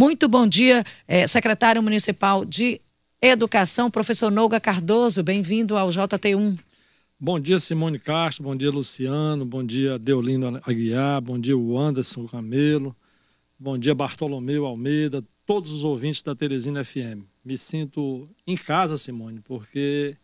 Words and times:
Muito 0.00 0.30
bom 0.30 0.46
dia, 0.46 0.82
eh, 1.06 1.26
secretário 1.26 1.82
municipal 1.82 2.42
de 2.42 2.80
Educação, 3.20 3.90
professor 3.90 4.30
Nouga 4.32 4.58
Cardoso. 4.58 5.22
Bem-vindo 5.22 5.76
ao 5.76 5.90
JT1. 5.90 6.56
Bom 7.20 7.38
dia, 7.38 7.58
Simone 7.58 7.98
Castro. 7.98 8.44
Bom 8.44 8.56
dia, 8.56 8.70
Luciano. 8.70 9.44
Bom 9.44 9.62
dia, 9.62 9.98
Deolindo 9.98 10.58
Aguiar. 10.64 11.20
Bom 11.20 11.38
dia, 11.38 11.54
Anderson 11.54 12.26
Camelo. 12.26 12.96
Bom 13.58 13.76
dia, 13.76 13.94
Bartolomeu 13.94 14.64
Almeida. 14.64 15.22
Todos 15.44 15.70
os 15.70 15.84
ouvintes 15.84 16.22
da 16.22 16.34
Teresina 16.34 16.82
FM. 16.82 17.26
Me 17.44 17.58
sinto 17.58 18.24
em 18.46 18.56
casa, 18.56 18.96
Simone, 18.96 19.42
porque 19.44 20.16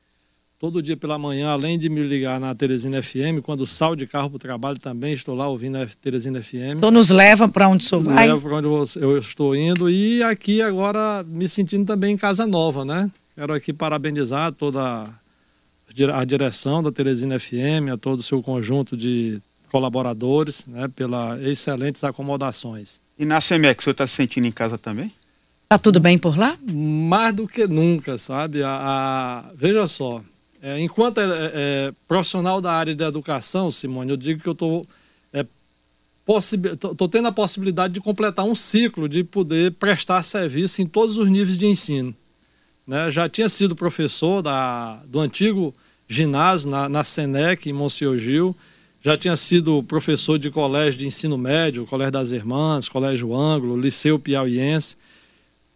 todo 0.58 0.82
dia 0.82 0.96
pela 0.96 1.18
manhã, 1.18 1.50
além 1.50 1.78
de 1.78 1.88
me 1.88 2.02
ligar 2.02 2.40
na 2.40 2.54
Teresina 2.54 3.02
FM, 3.02 3.42
quando 3.42 3.66
saio 3.66 3.94
de 3.94 4.06
carro 4.06 4.30
para 4.30 4.36
o 4.36 4.38
trabalho 4.38 4.78
também 4.78 5.12
estou 5.12 5.34
lá 5.34 5.46
ouvindo 5.46 5.76
a 5.76 5.86
Teresina 6.00 6.42
FM. 6.42 6.76
Então 6.76 6.90
nos 6.90 7.10
leva 7.10 7.48
para 7.48 7.68
onde 7.68 7.84
o 7.84 7.86
senhor 7.86 8.02
vai? 8.02 8.26
Leva 8.26 8.40
para 8.40 8.56
onde 8.56 8.98
eu 8.98 9.18
estou 9.18 9.54
indo 9.54 9.90
e 9.90 10.22
aqui 10.22 10.62
agora 10.62 11.22
me 11.24 11.48
sentindo 11.48 11.84
também 11.84 12.14
em 12.14 12.16
casa 12.16 12.46
nova, 12.46 12.84
né? 12.84 13.10
Quero 13.34 13.52
aqui 13.52 13.72
parabenizar 13.72 14.52
toda 14.52 15.04
a 16.14 16.24
direção 16.24 16.82
da 16.82 16.90
Teresina 16.90 17.38
FM, 17.38 17.92
a 17.92 17.96
todo 17.96 18.20
o 18.20 18.22
seu 18.22 18.42
conjunto 18.42 18.96
de 18.96 19.40
colaboradores, 19.70 20.66
né, 20.66 20.88
pelas 20.88 21.40
excelentes 21.42 22.02
acomodações. 22.04 23.00
E 23.18 23.24
na 23.24 23.40
SEMEC, 23.40 23.80
o 23.80 23.84
senhor 23.84 23.92
está 23.92 24.06
se 24.06 24.14
sentindo 24.14 24.46
em 24.46 24.52
casa 24.52 24.78
também? 24.78 25.12
Tá 25.68 25.78
tudo 25.78 25.98
bem 25.98 26.16
por 26.16 26.38
lá? 26.38 26.56
Mais 26.72 27.34
do 27.34 27.46
que 27.48 27.66
nunca, 27.66 28.16
sabe? 28.16 28.62
A, 28.62 28.70
a 28.70 29.44
veja 29.54 29.86
só, 29.86 30.22
é, 30.62 30.80
enquanto 30.80 31.18
é, 31.18 31.24
é, 31.24 31.50
é 31.54 31.92
profissional 32.08 32.60
da 32.60 32.72
área 32.72 32.94
de 32.94 33.04
educação, 33.04 33.70
Simone, 33.70 34.10
eu 34.10 34.16
digo 34.16 34.40
que 34.40 34.48
eu 34.48 34.52
estou 34.52 34.84
é, 35.32 35.44
tô 36.96 37.08
tendo 37.08 37.28
a 37.28 37.32
possibilidade 37.32 37.94
de 37.94 38.00
completar 38.00 38.44
um 38.44 38.54
ciclo 38.54 39.08
de 39.08 39.22
poder 39.22 39.72
prestar 39.72 40.22
serviço 40.24 40.82
em 40.82 40.86
todos 40.86 41.16
os 41.16 41.28
níveis 41.28 41.56
de 41.56 41.66
ensino. 41.66 42.14
Né? 42.86 43.10
Já 43.10 43.28
tinha 43.28 43.48
sido 43.48 43.76
professor 43.76 44.42
da, 44.42 45.02
do 45.06 45.20
antigo 45.20 45.72
ginásio 46.08 46.70
na, 46.70 46.88
na 46.88 47.04
Senec, 47.04 47.68
em 47.68 47.72
Monsenhor 47.72 48.16
Gil. 48.18 48.56
Já 49.02 49.16
tinha 49.16 49.36
sido 49.36 49.84
professor 49.84 50.36
de 50.36 50.50
colégio 50.50 50.98
de 50.98 51.06
ensino 51.06 51.38
médio, 51.38 51.86
Colégio 51.86 52.12
das 52.12 52.32
Irmãs, 52.32 52.88
Colégio 52.88 53.36
Ângulo, 53.36 53.78
Liceu 53.78 54.18
Piauiense. 54.18 54.96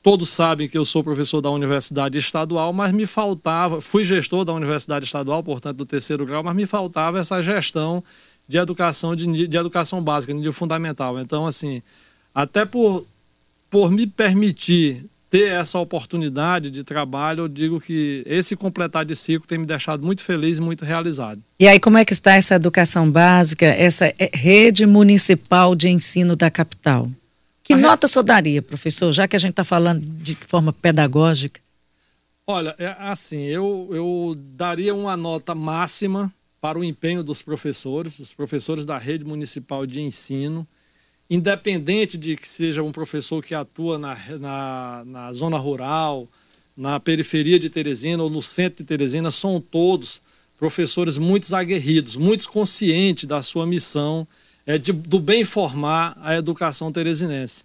Todos 0.02 0.30
sabem 0.30 0.66
que 0.66 0.78
eu 0.78 0.84
sou 0.84 1.04
professor 1.04 1.42
da 1.42 1.50
Universidade 1.50 2.16
Estadual, 2.16 2.72
mas 2.72 2.90
me 2.90 3.04
faltava, 3.04 3.82
fui 3.82 4.02
gestor 4.02 4.46
da 4.46 4.52
Universidade 4.52 5.04
Estadual, 5.04 5.42
portanto, 5.42 5.76
do 5.76 5.84
terceiro 5.84 6.24
grau, 6.24 6.42
mas 6.42 6.56
me 6.56 6.64
faltava 6.64 7.18
essa 7.18 7.42
gestão 7.42 8.02
de 8.48 8.56
educação, 8.56 9.14
de, 9.14 9.46
de 9.46 9.56
educação 9.58 10.02
básica, 10.02 10.32
nível 10.32 10.54
fundamental. 10.54 11.12
Então, 11.18 11.46
assim, 11.46 11.82
até 12.34 12.64
por, 12.64 13.06
por 13.68 13.90
me 13.90 14.06
permitir 14.06 15.04
ter 15.30 15.52
essa 15.52 15.78
oportunidade 15.78 16.70
de 16.70 16.82
trabalho, 16.82 17.44
eu 17.44 17.48
digo 17.48 17.80
que 17.80 18.24
esse 18.26 18.56
completar 18.56 19.04
de 19.04 19.14
ciclo 19.14 19.46
tem 19.46 19.58
me 19.58 19.66
deixado 19.66 20.04
muito 20.04 20.24
feliz 20.24 20.58
e 20.58 20.60
muito 20.62 20.84
realizado. 20.84 21.38
E 21.58 21.68
aí, 21.68 21.78
como 21.78 21.98
é 21.98 22.04
que 22.04 22.12
está 22.12 22.34
essa 22.34 22.56
educação 22.56 23.08
básica, 23.08 23.66
essa 23.66 24.06
é, 24.06 24.30
rede 24.32 24.84
municipal 24.86 25.76
de 25.76 25.88
ensino 25.88 26.34
da 26.34 26.50
capital? 26.50 27.08
Que 27.70 27.76
nota 27.76 28.08
só 28.08 28.20
daria, 28.20 28.60
professor, 28.60 29.12
já 29.12 29.28
que 29.28 29.36
a 29.36 29.38
gente 29.38 29.52
está 29.52 29.62
falando 29.62 30.04
de 30.04 30.34
forma 30.34 30.72
pedagógica? 30.72 31.60
Olha, 32.44 32.74
é 32.76 32.96
assim, 32.98 33.42
eu, 33.42 33.88
eu 33.92 34.36
daria 34.36 34.92
uma 34.92 35.16
nota 35.16 35.54
máxima 35.54 36.34
para 36.60 36.76
o 36.76 36.82
empenho 36.82 37.22
dos 37.22 37.42
professores, 37.42 38.18
os 38.18 38.34
professores 38.34 38.84
da 38.84 38.98
rede 38.98 39.24
municipal 39.24 39.86
de 39.86 40.00
ensino, 40.00 40.66
independente 41.30 42.18
de 42.18 42.36
que 42.36 42.48
seja 42.48 42.82
um 42.82 42.90
professor 42.90 43.40
que 43.40 43.54
atua 43.54 43.96
na, 43.96 44.18
na, 44.40 45.02
na, 45.06 45.32
zona 45.32 45.56
rural, 45.56 46.26
na 46.76 46.98
periferia 46.98 47.56
de 47.56 47.70
Teresina 47.70 48.20
ou 48.20 48.28
no 48.28 48.42
centro 48.42 48.78
de 48.78 48.84
Teresina, 48.84 49.30
são 49.30 49.60
todos 49.60 50.20
professores 50.58 51.16
muito 51.16 51.54
aguerridos, 51.54 52.16
muito 52.16 52.50
conscientes 52.50 53.26
da 53.26 53.40
sua 53.40 53.64
missão 53.64 54.26
é, 54.66 54.78
de, 54.78 54.92
do 54.92 55.18
bem 55.18 55.44
formar 55.44 56.16
a 56.22 56.36
educação 56.36 56.92
teresinense. 56.92 57.64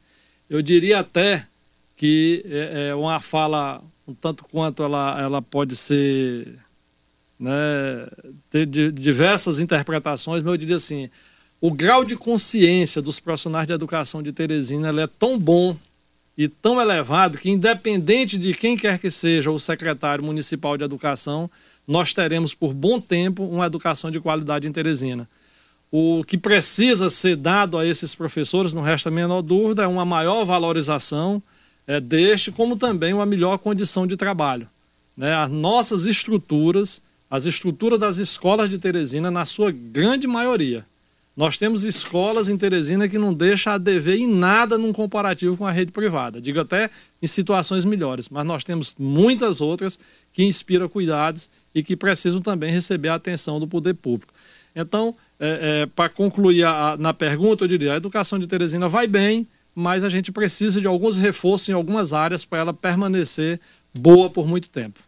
Eu 0.49 0.61
diria 0.61 0.99
até 0.99 1.47
que 1.95 2.43
é, 2.47 2.89
é 2.89 2.95
uma 2.95 3.19
fala 3.19 3.81
um 4.07 4.13
tanto 4.13 4.43
quanto 4.45 4.83
ela, 4.83 5.19
ela 5.19 5.41
pode 5.41 5.75
ser 5.75 6.59
né, 7.39 7.51
ter 8.49 8.65
diversas 8.65 9.59
interpretações, 9.59 10.43
mas 10.43 10.51
eu 10.51 10.57
diria 10.57 10.75
assim, 10.75 11.09
o 11.59 11.71
grau 11.71 12.05
de 12.05 12.15
consciência 12.15 13.01
dos 13.01 13.19
profissionais 13.19 13.67
de 13.67 13.73
educação 13.73 14.21
de 14.21 14.31
Teresina 14.31 14.89
é 15.01 15.07
tão 15.07 15.39
bom 15.39 15.75
e 16.37 16.47
tão 16.47 16.81
elevado 16.81 17.37
que, 17.37 17.49
independente 17.49 18.37
de 18.37 18.53
quem 18.53 18.75
quer 18.75 18.99
que 18.99 19.09
seja 19.09 19.49
o 19.49 19.57
secretário 19.57 20.23
municipal 20.23 20.77
de 20.77 20.83
educação, 20.83 21.49
nós 21.87 22.13
teremos 22.13 22.53
por 22.53 22.73
bom 22.73 22.99
tempo 22.99 23.43
uma 23.43 23.65
educação 23.65 24.11
de 24.11 24.19
qualidade 24.19 24.67
em 24.67 24.71
Teresina. 24.71 25.27
O 25.91 26.23
que 26.23 26.37
precisa 26.37 27.09
ser 27.09 27.35
dado 27.35 27.77
a 27.77 27.85
esses 27.85 28.15
professores, 28.15 28.73
não 28.73 28.81
resta 28.81 29.09
a 29.09 29.11
menor 29.11 29.41
dúvida, 29.41 29.83
é 29.83 29.87
uma 29.87 30.05
maior 30.05 30.43
valorização 30.43 31.41
é, 31.87 31.99
deste, 31.99 32.51
como 32.51 32.75
também 32.75 33.13
uma 33.13 33.25
melhor 33.25 33.57
condição 33.57 34.05
de 34.05 34.17
trabalho. 34.17 34.67
Né? 35.15 35.33
As 35.33 35.49
nossas 35.49 36.05
estruturas, 36.05 37.01
as 37.29 37.45
estruturas 37.45 37.99
das 37.99 38.17
escolas 38.17 38.69
de 38.69 38.77
Teresina, 38.77 39.31
na 39.31 39.45
sua 39.45 39.71
grande 39.71 40.27
maioria, 40.27 40.85
nós 41.35 41.57
temos 41.57 41.83
escolas 41.83 42.47
em 42.47 42.57
Teresina 42.57 43.09
que 43.09 43.17
não 43.17 43.33
deixam 43.33 43.73
a 43.73 43.77
dever 43.77 44.17
em 44.17 44.27
nada 44.27 44.77
num 44.77 44.93
comparativo 44.93 45.57
com 45.57 45.67
a 45.67 45.71
rede 45.71 45.91
privada. 45.91 46.39
Digo 46.39 46.61
até 46.61 46.89
em 47.21 47.27
situações 47.27 47.83
melhores, 47.83 48.29
mas 48.29 48.45
nós 48.45 48.63
temos 48.63 48.95
muitas 48.97 49.59
outras 49.59 49.99
que 50.31 50.45
inspiram 50.45 50.87
cuidados 50.87 51.49
e 51.73 51.83
que 51.83 51.97
precisam 51.97 52.39
também 52.39 52.71
receber 52.71 53.09
a 53.09 53.15
atenção 53.15 53.59
do 53.59 53.67
poder 53.67 53.95
público. 53.95 54.31
Então, 54.75 55.15
é, 55.39 55.83
é, 55.83 55.85
para 55.85 56.09
concluir 56.09 56.63
a, 56.63 56.91
a, 56.91 56.97
na 56.97 57.13
pergunta, 57.13 57.63
eu 57.63 57.67
diria: 57.67 57.93
a 57.93 57.97
educação 57.97 58.37
de 58.37 58.47
Teresina 58.47 58.87
vai 58.87 59.07
bem, 59.07 59.47
mas 59.73 60.03
a 60.03 60.09
gente 60.09 60.31
precisa 60.31 60.81
de 60.81 60.87
alguns 60.87 61.17
reforços 61.17 61.69
em 61.69 61.73
algumas 61.73 62.13
áreas 62.13 62.43
para 62.45 62.59
ela 62.59 62.73
permanecer 62.73 63.59
boa 63.93 64.29
por 64.29 64.47
muito 64.47 64.69
tempo. 64.69 64.99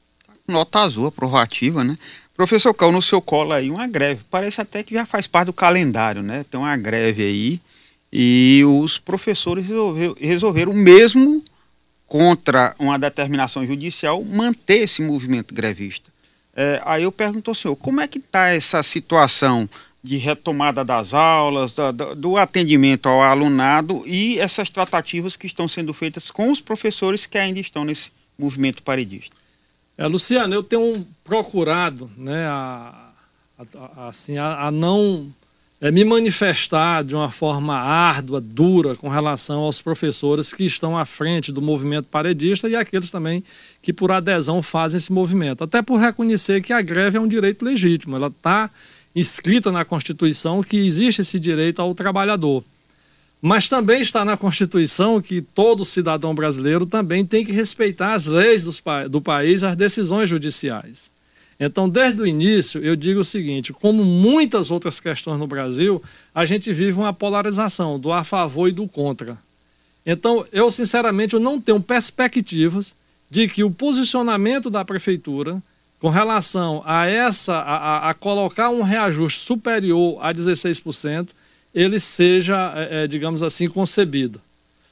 Nota 0.47 0.79
azul, 0.79 1.07
aprovativa, 1.07 1.83
né? 1.83 1.97
Professor 2.35 2.73
Cal, 2.73 2.91
no 2.91 3.01
seu 3.01 3.19
colo 3.19 3.51
aí, 3.51 3.69
uma 3.69 3.87
greve. 3.87 4.21
Parece 4.29 4.61
até 4.61 4.83
que 4.83 4.93
já 4.93 5.05
faz 5.05 5.27
parte 5.27 5.47
do 5.47 5.53
calendário, 5.53 6.21
né? 6.21 6.45
Tem 6.49 6.59
uma 6.59 6.77
greve 6.77 7.23
aí 7.23 7.59
e 8.11 8.63
os 8.65 8.97
professores 8.97 9.65
resolveram, 10.19 10.73
mesmo 10.73 11.43
contra 12.07 12.73
uma 12.79 12.97
determinação 12.97 13.65
judicial, 13.65 14.23
manter 14.23 14.83
esse 14.83 15.01
movimento 15.01 15.53
grevista. 15.53 16.09
É, 16.59 16.81
aí 16.83 17.03
eu 17.03 17.11
pergunto 17.11 17.51
ao 17.51 17.55
senhor, 17.55 17.75
como 17.75 18.01
é 18.01 18.07
que 18.07 18.17
está 18.17 18.47
essa 18.47 18.81
situação 18.81 19.69
de 20.03 20.17
retomada 20.17 20.83
das 20.83 21.13
aulas, 21.13 21.75
do, 21.75 22.15
do 22.15 22.37
atendimento 22.37 23.07
ao 23.07 23.21
alunado 23.21 24.01
e 24.07 24.39
essas 24.39 24.67
tratativas 24.67 25.35
que 25.35 25.45
estão 25.45 25.67
sendo 25.67 25.93
feitas 25.93 26.31
com 26.31 26.51
os 26.51 26.59
professores 26.59 27.27
que 27.27 27.37
ainda 27.37 27.59
estão 27.59 27.85
nesse 27.85 28.09
movimento 28.39 28.81
paredista? 28.81 29.35
É, 29.95 30.07
Luciano, 30.07 30.53
eu 30.53 30.63
tenho 30.63 31.05
procurado 31.23 32.09
né, 32.17 32.47
a, 32.47 33.11
a, 33.59 34.07
assim, 34.07 34.37
a, 34.37 34.65
a 34.65 34.71
não 34.71 35.31
é, 35.79 35.91
me 35.91 36.03
manifestar 36.03 37.03
de 37.03 37.15
uma 37.15 37.29
forma 37.29 37.75
árdua, 37.75 38.41
dura, 38.41 38.95
com 38.95 39.07
relação 39.07 39.59
aos 39.59 39.81
professores 39.81 40.51
que 40.51 40.63
estão 40.63 40.97
à 40.97 41.05
frente 41.05 41.51
do 41.51 41.61
movimento 41.61 42.07
paredista 42.07 42.67
e 42.67 42.75
aqueles 42.75 43.11
também 43.11 43.43
que, 43.81 43.93
por 43.93 44.11
adesão, 44.11 44.63
fazem 44.63 44.97
esse 44.97 45.11
movimento. 45.11 45.63
Até 45.63 45.81
por 45.81 45.99
reconhecer 45.99 46.61
que 46.61 46.73
a 46.73 46.81
greve 46.81 47.17
é 47.17 47.21
um 47.21 47.27
direito 47.27 47.63
legítimo, 47.63 48.15
ela 48.15 48.27
está 48.27 48.71
escrita 49.13 49.71
na 49.71 49.85
Constituição 49.85 50.63
que 50.63 50.77
existe 50.77 51.21
esse 51.21 51.39
direito 51.39 51.81
ao 51.81 51.93
trabalhador. 51.93 52.63
Mas 53.39 53.69
também 53.69 54.01
está 54.01 54.25
na 54.25 54.35
Constituição 54.35 55.21
que 55.21 55.41
todo 55.41 55.85
cidadão 55.85 56.33
brasileiro 56.33 56.87
também 56.87 57.23
tem 57.23 57.45
que 57.45 57.51
respeitar 57.51 58.13
as 58.13 58.25
leis 58.25 58.63
do 59.09 59.21
país, 59.21 59.63
as 59.63 59.75
decisões 59.75 60.27
judiciais. 60.27 61.16
Então, 61.59 61.89
desde 61.89 62.21
o 62.21 62.27
início, 62.27 62.83
eu 62.83 62.95
digo 62.95 63.21
o 63.21 63.25
seguinte: 63.25 63.73
como 63.73 64.03
muitas 64.03 64.69
outras 64.69 64.99
questões 64.99 65.39
no 65.39 65.47
Brasil, 65.47 66.01
a 66.33 66.45
gente 66.45 66.71
vive 66.71 66.99
uma 66.99 67.13
polarização 67.13 67.99
do 67.99 68.11
a 68.11 68.23
favor 68.23 68.67
e 68.67 68.71
do 68.71 68.87
contra. 68.87 69.37
Então, 70.05 70.45
eu 70.51 70.69
sinceramente 70.71 71.33
eu 71.33 71.39
não 71.39 71.59
tenho 71.59 71.81
perspectivas 71.81 72.95
de 73.29 73.47
que 73.47 73.63
o 73.63 73.71
posicionamento 73.71 74.69
da 74.69 74.85
prefeitura 74.85 75.61
com 75.99 76.09
relação 76.09 76.83
a 76.85 77.07
essa 77.07 77.55
a, 77.55 78.09
a 78.09 78.13
colocar 78.13 78.69
um 78.69 78.83
reajuste 78.83 79.39
superior 79.39 80.19
a 80.21 80.33
16%, 80.33 81.29
ele 81.73 81.99
seja, 81.99 82.73
é, 82.75 83.03
é, 83.03 83.07
digamos 83.07 83.43
assim, 83.43 83.67
concebido. 83.67 84.41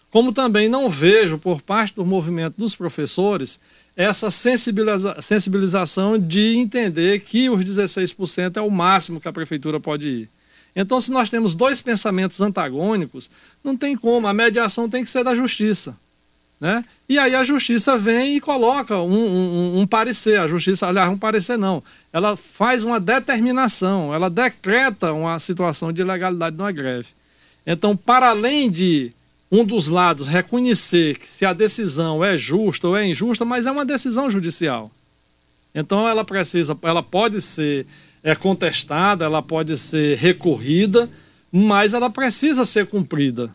Como 0.09 0.33
também 0.33 0.69
não 0.69 0.89
vejo 0.89 1.38
por 1.38 1.62
parte 1.62 1.95
do 1.95 2.06
movimento 2.06 2.57
dos 2.57 2.75
professores 2.75 3.59
essa 3.95 4.30
sensibiliza 4.30 5.21
sensibilização 5.21 6.19
de 6.19 6.57
entender 6.57 7.21
que 7.21 7.50
os 7.50 7.63
16% 7.63 8.57
é 8.57 8.62
o 8.62 8.69
máximo 8.69 9.21
que 9.21 9.27
a 9.27 9.33
prefeitura 9.33 9.80
pode 9.80 10.07
ir. 10.07 10.27
Então, 10.75 11.00
se 11.00 11.12
nós 11.12 11.30
temos 11.30 11.56
dois 11.56 11.81
pensamentos 11.81 12.42
antagônicos, 12.42 13.30
não 13.63 13.77
tem 13.77 13.95
como, 13.95 14.27
a 14.27 14.33
mediação 14.33 14.89
tem 14.89 15.03
que 15.03 15.09
ser 15.09 15.24
da 15.24 15.33
justiça. 15.33 15.97
Né? 16.59 16.83
E 17.07 17.19
aí 17.19 17.36
a 17.36 17.44
justiça 17.44 17.97
vem 17.97 18.38
e 18.38 18.42
coloca 18.42 18.97
um, 19.00 19.13
um, 19.13 19.80
um, 19.80 19.88
parecer. 19.88 20.39
A 20.39 20.48
justiça, 20.48 20.88
aliás, 20.88 21.09
um 21.12 21.18
parecer 21.18 21.57
não. 21.57 21.83
Ela 22.12 22.36
faz 22.36 22.83
uma 22.83 23.00
determinação, 23.00 24.13
ela 24.13 24.30
decreta 24.30 25.13
uma 25.13 25.38
situação 25.39 25.94
de 25.94 26.01
ilegalidade 26.01 26.57
numa 26.57 26.71
greve. 26.71 27.09
Então, 27.65 27.95
para 27.95 28.30
além 28.30 28.69
de 28.69 29.13
um 29.51 29.63
dos 29.63 29.88
lados 29.88 30.27
reconhecer 30.27 31.18
que 31.18 31.27
se 31.27 31.45
a 31.45 31.53
decisão 31.53 32.24
é 32.24 32.36
justa 32.36 32.88
ou 32.88 32.97
é 32.97 33.06
injusta, 33.06 33.45
mas 33.45 33.65
é 33.65 33.71
uma 33.71 33.86
decisão 33.86 34.30
judicial. 34.30 34.86
Então 35.74 36.07
ela 36.07 36.24
precisa, 36.24 36.77
ela 36.81 37.03
pode 37.03 37.42
ser 37.42 37.86
é, 38.24 38.33
contestada, 38.33 39.25
ela 39.25 39.42
pode 39.42 39.77
ser 39.77 40.18
recorrida, 40.18 41.09
mas 41.51 41.94
ela 41.94 42.09
precisa 42.09 42.65
ser 42.65 42.88
cumprida. 42.88 43.53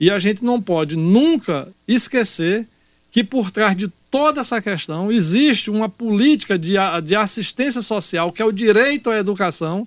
E 0.00 0.10
a 0.10 0.18
gente 0.18 0.44
não 0.44 0.62
pode 0.62 0.96
nunca 0.96 1.68
esquecer 1.86 2.66
que 3.10 3.24
por 3.24 3.50
trás 3.50 3.76
de 3.76 3.88
toda 4.10 4.40
essa 4.40 4.62
questão 4.62 5.10
existe 5.10 5.70
uma 5.70 5.88
política 5.88 6.58
de, 6.58 6.74
de 7.04 7.16
assistência 7.16 7.82
social, 7.82 8.32
que 8.32 8.40
é 8.40 8.44
o 8.44 8.52
direito 8.52 9.10
à 9.10 9.18
educação 9.18 9.86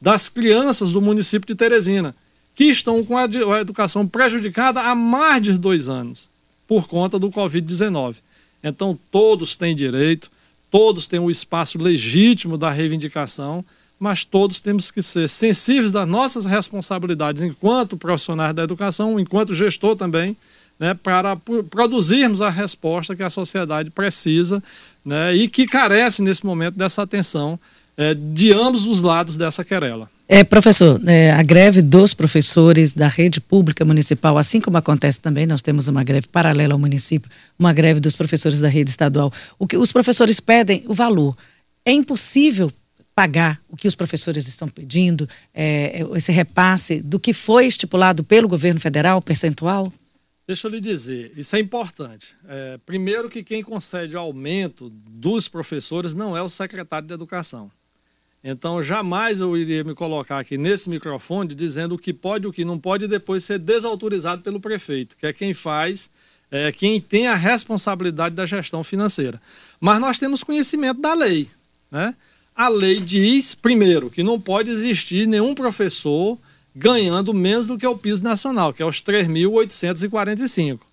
das 0.00 0.28
crianças 0.28 0.92
do 0.92 1.00
município 1.00 1.46
de 1.46 1.54
Teresina 1.54 2.14
que 2.54 2.64
estão 2.64 3.04
com 3.04 3.16
a, 3.16 3.24
educação 3.60 4.06
prejudicada 4.06 4.80
há 4.80 4.94
mais 4.94 5.42
de 5.42 5.56
dois 5.56 5.88
anos, 5.88 6.28
por 6.66 6.86
conta 6.86 7.18
do 7.18 7.30
Covid-19. 7.30 8.16
Então, 8.62 8.98
todos 9.10 9.56
têm 9.56 9.74
direito, 9.74 10.30
todos 10.70 11.06
têm 11.06 11.18
o 11.18 11.24
um 11.24 11.30
espaço 11.30 11.78
legítimo 11.78 12.56
da 12.56 12.70
reivindicação, 12.70 13.64
mas 13.98 14.24
todos 14.24 14.60
temos 14.60 14.90
que 14.90 15.00
ser 15.00 15.28
sensíveis 15.28 15.92
das 15.92 16.08
nossas 16.08 16.44
responsabilidades 16.44 17.42
enquanto 17.42 17.96
profissionais 17.96 18.54
da 18.54 18.64
educação, 18.64 19.18
enquanto 19.18 19.54
gestor 19.54 19.96
também, 19.96 20.36
né, 20.78 20.94
para 20.94 21.36
produzirmos 21.70 22.40
a 22.40 22.48
resposta 22.48 23.14
que 23.14 23.22
a 23.22 23.30
sociedade 23.30 23.90
precisa 23.90 24.62
né, 25.04 25.34
e 25.34 25.46
que 25.46 25.66
carece 25.66 26.22
nesse 26.22 26.44
momento 26.44 26.76
dessa 26.76 27.02
atenção 27.02 27.58
é, 27.96 28.14
de 28.14 28.52
ambos 28.52 28.86
os 28.86 29.02
lados 29.02 29.36
dessa 29.36 29.64
querela. 29.64 30.10
É, 30.28 30.42
professor, 30.42 31.00
é, 31.06 31.30
a 31.30 31.42
greve 31.42 31.82
dos 31.82 32.14
professores 32.14 32.94
da 32.94 33.06
rede 33.06 33.40
pública 33.40 33.84
municipal, 33.84 34.38
assim 34.38 34.60
como 34.60 34.78
acontece 34.78 35.20
também, 35.20 35.46
nós 35.46 35.60
temos 35.60 35.88
uma 35.88 36.02
greve 36.02 36.26
paralela 36.26 36.72
ao 36.72 36.78
município, 36.78 37.30
uma 37.58 37.72
greve 37.72 38.00
dos 38.00 38.16
professores 38.16 38.58
da 38.58 38.68
rede 38.68 38.90
estadual. 38.90 39.30
O 39.58 39.66
que 39.66 39.76
os 39.76 39.92
professores 39.92 40.40
pedem, 40.40 40.84
o 40.86 40.94
valor. 40.94 41.36
É 41.84 41.92
impossível 41.92 42.72
pagar 43.14 43.60
o 43.68 43.76
que 43.76 43.86
os 43.86 43.94
professores 43.94 44.48
estão 44.48 44.68
pedindo, 44.68 45.28
é, 45.52 46.00
é 46.00 46.16
esse 46.16 46.32
repasse 46.32 47.02
do 47.02 47.20
que 47.20 47.34
foi 47.34 47.66
estipulado 47.66 48.24
pelo 48.24 48.48
governo 48.48 48.80
federal, 48.80 49.20
percentual? 49.20 49.92
Deixa 50.46 50.66
eu 50.66 50.70
lhe 50.70 50.80
dizer, 50.80 51.32
isso 51.36 51.54
é 51.54 51.58
importante. 51.58 52.34
É, 52.48 52.78
primeiro 52.86 53.28
que 53.28 53.44
quem 53.44 53.62
concede 53.62 54.16
aumento 54.16 54.90
dos 54.90 55.46
professores 55.46 56.14
não 56.14 56.34
é 56.36 56.42
o 56.42 56.48
secretário 56.48 57.06
de 57.06 57.14
Educação. 57.14 57.70
Então, 58.44 58.82
jamais 58.82 59.40
eu 59.40 59.56
iria 59.56 59.84
me 59.84 59.94
colocar 59.94 60.38
aqui 60.38 60.58
nesse 60.58 60.90
microfone 60.90 61.54
dizendo 61.54 61.94
o 61.94 61.98
que 61.98 62.12
pode 62.12 62.44
e 62.44 62.48
o 62.48 62.52
que 62.52 62.64
não 62.64 62.78
pode 62.78 63.04
e 63.04 63.08
depois 63.08 63.44
ser 63.44 63.58
desautorizado 63.58 64.42
pelo 64.42 64.58
prefeito, 64.58 65.16
que 65.16 65.26
é 65.26 65.32
quem 65.32 65.54
faz, 65.54 66.10
é, 66.50 66.72
quem 66.72 67.00
tem 67.00 67.28
a 67.28 67.36
responsabilidade 67.36 68.34
da 68.34 68.44
gestão 68.44 68.82
financeira. 68.82 69.40
Mas 69.80 70.00
nós 70.00 70.18
temos 70.18 70.42
conhecimento 70.42 71.00
da 71.00 71.14
lei. 71.14 71.48
Né? 71.90 72.16
A 72.54 72.68
lei 72.68 72.98
diz, 73.00 73.54
primeiro, 73.54 74.10
que 74.10 74.22
não 74.24 74.40
pode 74.40 74.70
existir 74.70 75.28
nenhum 75.28 75.54
professor 75.54 76.36
ganhando 76.74 77.32
menos 77.32 77.66
do 77.66 77.78
que 77.78 77.86
o 77.86 77.96
piso 77.96 78.24
nacional, 78.24 78.72
que 78.72 78.82
é 78.82 78.86
os 78.86 79.00
3.845 79.00 80.91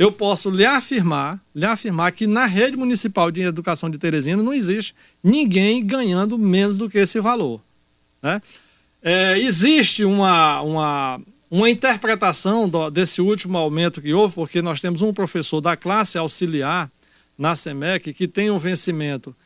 eu 0.00 0.10
posso 0.10 0.48
lhe 0.48 0.64
afirmar, 0.64 1.38
lhe 1.54 1.66
afirmar 1.66 2.10
que 2.12 2.26
na 2.26 2.46
rede 2.46 2.74
municipal 2.74 3.30
de 3.30 3.42
educação 3.42 3.90
de 3.90 3.98
Teresina 3.98 4.42
não 4.42 4.54
existe 4.54 4.94
ninguém 5.22 5.84
ganhando 5.84 6.38
menos 6.38 6.78
do 6.78 6.88
que 6.88 6.96
esse 6.96 7.20
valor. 7.20 7.60
Né? 8.22 8.40
É, 9.02 9.38
existe 9.38 10.02
uma, 10.02 10.62
uma, 10.62 11.20
uma 11.50 11.68
interpretação 11.68 12.66
do, 12.66 12.88
desse 12.88 13.20
último 13.20 13.58
aumento 13.58 14.00
que 14.00 14.14
houve, 14.14 14.34
porque 14.34 14.62
nós 14.62 14.80
temos 14.80 15.02
um 15.02 15.12
professor 15.12 15.60
da 15.60 15.76
classe 15.76 16.16
auxiliar 16.16 16.90
na 17.36 17.54
SEMEC 17.54 18.14
que 18.14 18.26
tem 18.26 18.50
um 18.50 18.58
vencimento, 18.58 19.36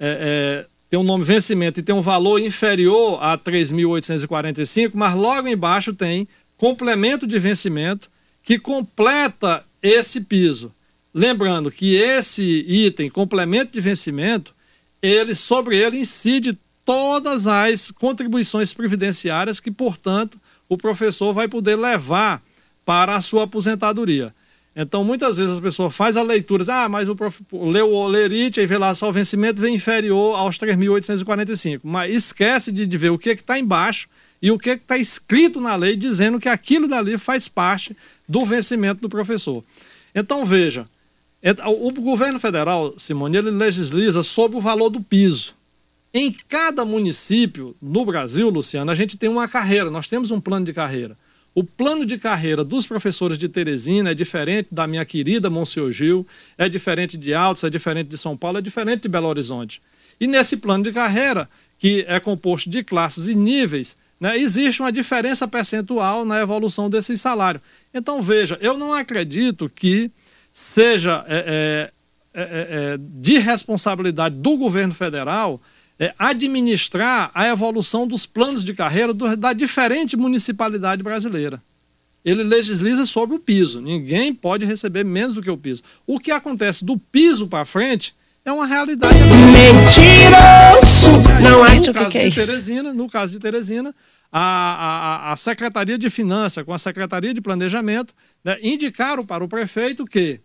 é, 0.00 0.64
é, 0.64 0.66
tem 0.88 0.98
um 0.98 1.02
nome 1.02 1.22
vencimento 1.22 1.80
e 1.80 1.82
tem 1.82 1.94
um 1.94 2.00
valor 2.00 2.40
inferior 2.40 3.22
a 3.22 3.36
3.845, 3.36 4.92
mas 4.94 5.12
logo 5.12 5.46
embaixo 5.48 5.92
tem 5.92 6.26
complemento 6.56 7.26
de 7.26 7.38
vencimento 7.38 8.08
que 8.42 8.58
completa 8.58 9.67
esse 9.82 10.20
piso. 10.20 10.72
Lembrando 11.12 11.70
que 11.70 11.94
esse 11.94 12.64
item, 12.68 13.08
complemento 13.08 13.72
de 13.72 13.80
vencimento, 13.80 14.54
ele 15.00 15.34
sobre 15.34 15.76
ele 15.76 15.98
incide 15.98 16.58
todas 16.84 17.46
as 17.46 17.90
contribuições 17.90 18.72
previdenciárias 18.72 19.60
que, 19.60 19.70
portanto, 19.70 20.38
o 20.68 20.76
professor 20.76 21.32
vai 21.32 21.48
poder 21.48 21.76
levar 21.76 22.42
para 22.84 23.14
a 23.14 23.20
sua 23.20 23.44
aposentadoria. 23.44 24.34
Então, 24.80 25.02
muitas 25.02 25.38
vezes 25.38 25.54
as 25.54 25.60
pessoas 25.60 25.96
fazem 25.96 26.22
a 26.22 26.24
leitura, 26.24 26.62
ah, 26.72 26.88
mas 26.88 27.08
o 27.08 27.16
prof... 27.16 27.42
leu 27.52 27.92
o 27.92 28.06
Lerite 28.06 28.60
e 28.60 28.66
vê 28.66 28.78
lá 28.78 28.94
só 28.94 29.08
o 29.08 29.12
vencimento 29.12 29.60
vem 29.60 29.74
inferior 29.74 30.36
aos 30.36 30.56
3.845. 30.56 31.80
Mas 31.82 32.14
esquece 32.14 32.70
de, 32.70 32.86
de 32.86 32.96
ver 32.96 33.10
o 33.10 33.18
que 33.18 33.30
está 33.30 33.58
embaixo 33.58 34.08
e 34.40 34.52
o 34.52 34.58
que 34.58 34.70
está 34.70 34.96
escrito 34.96 35.60
na 35.60 35.74
lei 35.74 35.96
dizendo 35.96 36.38
que 36.38 36.48
aquilo 36.48 36.86
dali 36.86 37.18
faz 37.18 37.48
parte 37.48 37.92
do 38.28 38.44
vencimento 38.44 39.00
do 39.00 39.08
professor. 39.08 39.64
Então, 40.14 40.44
veja, 40.44 40.84
o 41.66 41.90
governo 41.90 42.38
federal, 42.38 42.94
Simone, 42.96 43.36
ele 43.36 43.50
legisla 43.50 44.22
sobre 44.22 44.58
o 44.58 44.60
valor 44.60 44.90
do 44.90 45.00
piso. 45.00 45.56
Em 46.14 46.30
cada 46.48 46.84
município 46.84 47.74
no 47.82 48.04
Brasil, 48.04 48.48
Luciano, 48.48 48.92
a 48.92 48.94
gente 48.94 49.16
tem 49.16 49.28
uma 49.28 49.48
carreira, 49.48 49.90
nós 49.90 50.06
temos 50.06 50.30
um 50.30 50.40
plano 50.40 50.64
de 50.64 50.72
carreira. 50.72 51.16
O 51.58 51.64
plano 51.64 52.06
de 52.06 52.16
carreira 52.18 52.62
dos 52.62 52.86
professores 52.86 53.36
de 53.36 53.48
Teresina 53.48 54.12
é 54.12 54.14
diferente 54.14 54.68
da 54.70 54.86
minha 54.86 55.04
querida 55.04 55.50
Monsenhor 55.50 55.90
Gil, 55.90 56.20
é 56.56 56.68
diferente 56.68 57.16
de 57.16 57.34
Altos, 57.34 57.64
é 57.64 57.68
diferente 57.68 58.06
de 58.06 58.16
São 58.16 58.36
Paulo, 58.36 58.58
é 58.58 58.60
diferente 58.60 59.02
de 59.02 59.08
Belo 59.08 59.26
Horizonte. 59.26 59.80
E 60.20 60.28
nesse 60.28 60.56
plano 60.56 60.84
de 60.84 60.92
carreira, 60.92 61.50
que 61.76 62.04
é 62.06 62.20
composto 62.20 62.70
de 62.70 62.84
classes 62.84 63.26
e 63.26 63.34
níveis, 63.34 63.96
né, 64.20 64.38
existe 64.38 64.80
uma 64.80 64.92
diferença 64.92 65.48
percentual 65.48 66.24
na 66.24 66.40
evolução 66.40 66.88
desse 66.88 67.16
salário. 67.16 67.60
Então, 67.92 68.22
veja, 68.22 68.56
eu 68.60 68.78
não 68.78 68.94
acredito 68.94 69.68
que 69.68 70.12
seja 70.52 71.24
é, 71.26 71.90
é, 72.34 72.40
é, 72.40 72.40
é, 72.40 72.92
é 72.94 72.98
de 73.00 73.36
responsabilidade 73.38 74.36
do 74.36 74.56
governo 74.56 74.94
federal 74.94 75.60
é, 75.98 76.14
administrar 76.18 77.30
a 77.34 77.48
evolução 77.48 78.06
dos 78.06 78.24
planos 78.26 78.64
de 78.64 78.72
carreira 78.74 79.12
do, 79.12 79.36
da 79.36 79.52
diferente 79.52 80.16
municipalidade 80.16 81.02
brasileira. 81.02 81.58
Ele 82.24 82.42
legisla 82.42 83.04
sobre 83.04 83.36
o 83.36 83.38
piso. 83.38 83.80
Ninguém 83.80 84.34
pode 84.34 84.64
receber 84.64 85.04
menos 85.04 85.34
do 85.34 85.42
que 85.42 85.50
o 85.50 85.56
piso. 85.56 85.82
O 86.06 86.18
que 86.18 86.30
acontece 86.30 86.84
do 86.84 86.98
piso 86.98 87.46
para 87.48 87.64
frente 87.64 88.12
é 88.44 88.52
uma 88.52 88.66
realidade. 88.66 89.16
Mentiroso! 89.52 91.10
Não 91.42 91.64
é 91.64 91.74
no 91.76 91.92
caso 91.92 92.18
de 92.18 92.34
Teresina, 92.34 92.92
no 92.92 93.08
caso 93.08 93.32
de 93.32 93.38
Teresina, 93.38 93.94
a, 94.30 94.40
a, 94.40 95.32
a 95.32 95.36
Secretaria 95.36 95.98
de 95.98 96.10
Finanças 96.10 96.64
com 96.64 96.72
a 96.72 96.78
Secretaria 96.78 97.32
de 97.32 97.40
Planejamento 97.40 98.14
né, 98.44 98.58
indicaram 98.62 99.24
para 99.24 99.42
o 99.42 99.48
prefeito 99.48 100.04
que, 100.04 100.40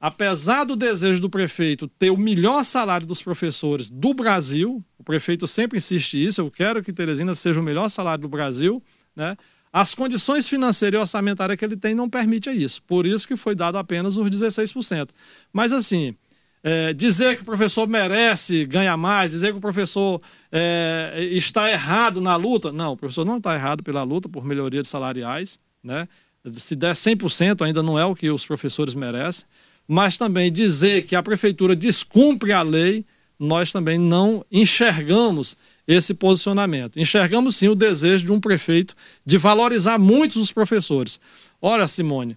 apesar 0.00 0.64
do 0.64 0.76
desejo 0.76 1.20
do 1.20 1.30
prefeito 1.30 1.88
ter 1.88 2.10
o 2.10 2.16
melhor 2.16 2.64
salário 2.64 3.06
dos 3.06 3.22
professores 3.22 3.90
do 3.90 4.14
Brasil, 4.14 4.82
o 4.98 5.04
prefeito 5.04 5.46
sempre 5.46 5.78
insiste 5.78 6.14
isso, 6.14 6.40
eu 6.40 6.50
quero 6.50 6.82
que 6.82 6.92
Teresina 6.92 7.34
seja 7.34 7.60
o 7.60 7.62
melhor 7.62 7.88
salário 7.88 8.22
do 8.22 8.28
Brasil, 8.28 8.82
né? 9.14 9.36
As 9.72 9.94
condições 9.94 10.48
financeiras 10.48 10.98
e 10.98 11.00
orçamentárias 11.00 11.58
que 11.58 11.64
ele 11.64 11.76
tem 11.76 11.94
não 11.94 12.08
permitem 12.08 12.56
isso. 12.56 12.82
Por 12.84 13.04
isso 13.04 13.28
que 13.28 13.36
foi 13.36 13.54
dado 13.54 13.76
apenas 13.76 14.16
os 14.16 14.28
16%. 14.30 15.10
Mas 15.52 15.74
assim, 15.74 16.14
é, 16.62 16.92
dizer 16.92 17.36
que 17.36 17.42
o 17.42 17.44
professor 17.44 17.86
merece 17.86 18.64
ganhar 18.64 18.96
mais, 18.96 19.30
dizer 19.30 19.52
que 19.52 19.58
o 19.58 19.60
professor 19.60 20.20
é, 20.50 21.28
está 21.32 21.70
errado 21.70 22.20
na 22.20 22.34
luta. 22.34 22.72
Não, 22.72 22.92
o 22.92 22.96
professor 22.96 23.26
não 23.26 23.36
está 23.36 23.54
errado 23.54 23.82
pela 23.82 24.02
luta 24.02 24.28
por 24.28 24.46
melhoria 24.46 24.80
de 24.80 24.88
salariais. 24.88 25.58
Né? 25.82 26.08
Se 26.54 26.74
der 26.74 26.94
100%, 26.94 27.64
ainda 27.64 27.82
não 27.82 27.98
é 27.98 28.04
o 28.06 28.14
que 28.14 28.30
os 28.30 28.46
professores 28.46 28.94
merecem. 28.94 29.46
Mas 29.88 30.18
também 30.18 30.52
dizer 30.52 31.06
que 31.06 31.16
a 31.16 31.22
prefeitura 31.22 31.74
descumpre 31.74 32.52
a 32.52 32.62
lei, 32.62 33.06
nós 33.38 33.72
também 33.72 33.98
não 33.98 34.44
enxergamos 34.52 35.56
esse 35.86 36.12
posicionamento. 36.12 37.00
Enxergamos 37.00 37.56
sim 37.56 37.68
o 37.68 37.74
desejo 37.74 38.26
de 38.26 38.32
um 38.32 38.38
prefeito 38.38 38.94
de 39.24 39.38
valorizar 39.38 39.98
muito 39.98 40.38
os 40.38 40.52
professores. 40.52 41.18
Ora, 41.62 41.88
Simone, 41.88 42.36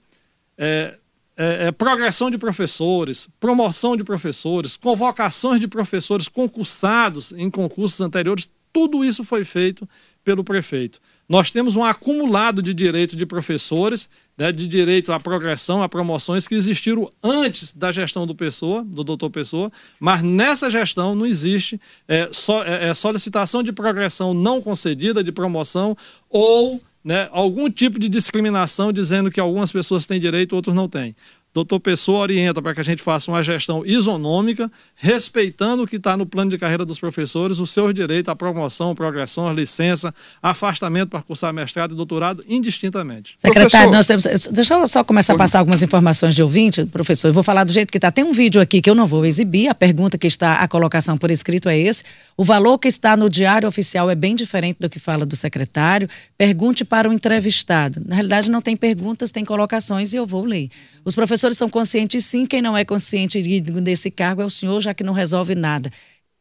é, 0.57 0.95
é, 1.35 1.67
é, 1.67 1.71
progressão 1.71 2.31
de 2.31 2.37
professores, 2.37 3.27
promoção 3.39 3.97
de 3.97 4.03
professores, 4.03 4.77
convocações 4.77 5.59
de 5.59 5.67
professores 5.67 6.27
concursados 6.27 7.33
em 7.33 7.49
concursos 7.49 7.99
anteriores, 7.99 8.49
tudo 8.71 9.03
isso 9.03 9.23
foi 9.23 9.43
feito 9.43 9.87
pelo 10.23 10.43
prefeito. 10.43 10.99
Nós 11.27 11.51
temos 11.51 11.75
um 11.75 11.83
acumulado 11.83 12.61
de 12.61 12.73
direito 12.73 13.15
de 13.15 13.25
professores 13.25 14.09
né, 14.41 14.51
de 14.51 14.67
direito 14.67 15.13
à 15.13 15.19
progressão, 15.19 15.83
a 15.83 15.87
promoções 15.87 16.47
que 16.47 16.55
existiram 16.55 17.07
antes 17.21 17.73
da 17.73 17.91
gestão 17.91 18.25
do 18.25 18.33
Pessoa, 18.33 18.83
do 18.83 19.03
doutor 19.03 19.29
Pessoa, 19.29 19.69
mas 19.99 20.23
nessa 20.23 20.67
gestão 20.67 21.13
não 21.13 21.27
existe 21.27 21.79
é, 22.07 22.27
so, 22.31 22.53
é, 22.63 22.89
é, 22.89 22.93
solicitação 22.95 23.61
de 23.61 23.71
progressão 23.71 24.33
não 24.33 24.59
concedida, 24.59 25.23
de 25.23 25.31
promoção, 25.31 25.95
ou 26.27 26.81
né, 27.03 27.29
algum 27.31 27.69
tipo 27.69 27.99
de 27.99 28.09
discriminação 28.09 28.91
dizendo 28.91 29.29
que 29.29 29.39
algumas 29.39 29.71
pessoas 29.71 30.07
têm 30.07 30.19
direito, 30.19 30.55
outros 30.55 30.75
não 30.75 30.89
têm 30.89 31.13
doutor 31.53 31.79
Pessoa 31.79 32.19
orienta 32.19 32.61
para 32.61 32.73
que 32.73 32.79
a 32.79 32.83
gente 32.83 33.01
faça 33.01 33.29
uma 33.29 33.43
gestão 33.43 33.85
isonômica, 33.85 34.71
respeitando 34.95 35.83
o 35.83 35.87
que 35.87 35.97
está 35.97 36.15
no 36.15 36.25
plano 36.25 36.49
de 36.49 36.57
carreira 36.57 36.85
dos 36.85 36.99
professores, 36.99 37.59
os 37.59 37.71
seus 37.71 37.93
direitos 37.93 38.29
à 38.29 38.35
promoção, 38.35 38.95
progressão, 38.95 39.49
à 39.49 39.53
licença, 39.53 40.09
afastamento 40.41 41.09
para 41.09 41.21
cursar 41.21 41.53
mestrado 41.53 41.91
e 41.93 41.95
doutorado, 41.95 42.43
indistintamente. 42.47 43.33
Secretário, 43.35 43.91
nós 43.91 44.07
temos. 44.07 44.23
Deixa 44.51 44.75
eu 44.75 44.87
só 44.87 45.03
começar 45.03 45.33
a 45.33 45.37
passar 45.37 45.59
algumas 45.59 45.83
informações 45.83 46.33
de 46.33 46.41
ouvinte, 46.41 46.85
professor. 46.85 47.27
Eu 47.27 47.33
vou 47.33 47.43
falar 47.43 47.63
do 47.63 47.73
jeito 47.73 47.91
que 47.91 47.97
está. 47.97 48.11
Tem 48.11 48.23
um 48.23 48.31
vídeo 48.31 48.61
aqui 48.61 48.81
que 48.81 48.89
eu 48.89 48.95
não 48.95 49.07
vou 49.07 49.25
exibir. 49.25 49.67
A 49.67 49.75
pergunta 49.75 50.17
que 50.17 50.27
está, 50.27 50.55
a 50.55 50.67
colocação 50.67 51.17
por 51.17 51.29
escrito 51.31 51.67
é 51.67 51.77
esse. 51.77 52.03
O 52.37 52.45
valor 52.45 52.79
que 52.79 52.87
está 52.87 53.17
no 53.17 53.29
diário 53.29 53.67
oficial 53.67 54.09
é 54.09 54.15
bem 54.15 54.35
diferente 54.35 54.77
do 54.79 54.89
que 54.89 54.99
fala 54.99 55.25
do 55.25 55.35
secretário. 55.35 56.09
Pergunte 56.37 56.85
para 56.85 57.09
o 57.09 57.13
entrevistado. 57.13 58.01
Na 58.05 58.15
realidade, 58.15 58.49
não 58.49 58.61
tem 58.61 58.77
perguntas, 58.77 59.31
tem 59.31 59.43
colocações 59.43 60.13
e 60.13 60.17
eu 60.17 60.25
vou 60.25 60.45
ler. 60.45 60.69
Os 61.03 61.13
professores 61.15 61.40
são 61.55 61.69
conscientes 61.69 62.25
sim, 62.25 62.45
quem 62.45 62.61
não 62.61 62.77
é 62.77 62.85
consciente 62.85 63.41
desse 63.61 64.11
cargo 64.11 64.41
é 64.41 64.45
o 64.45 64.49
senhor, 64.49 64.79
já 64.81 64.93
que 64.93 65.03
não 65.03 65.13
resolve 65.13 65.55
nada. 65.55 65.91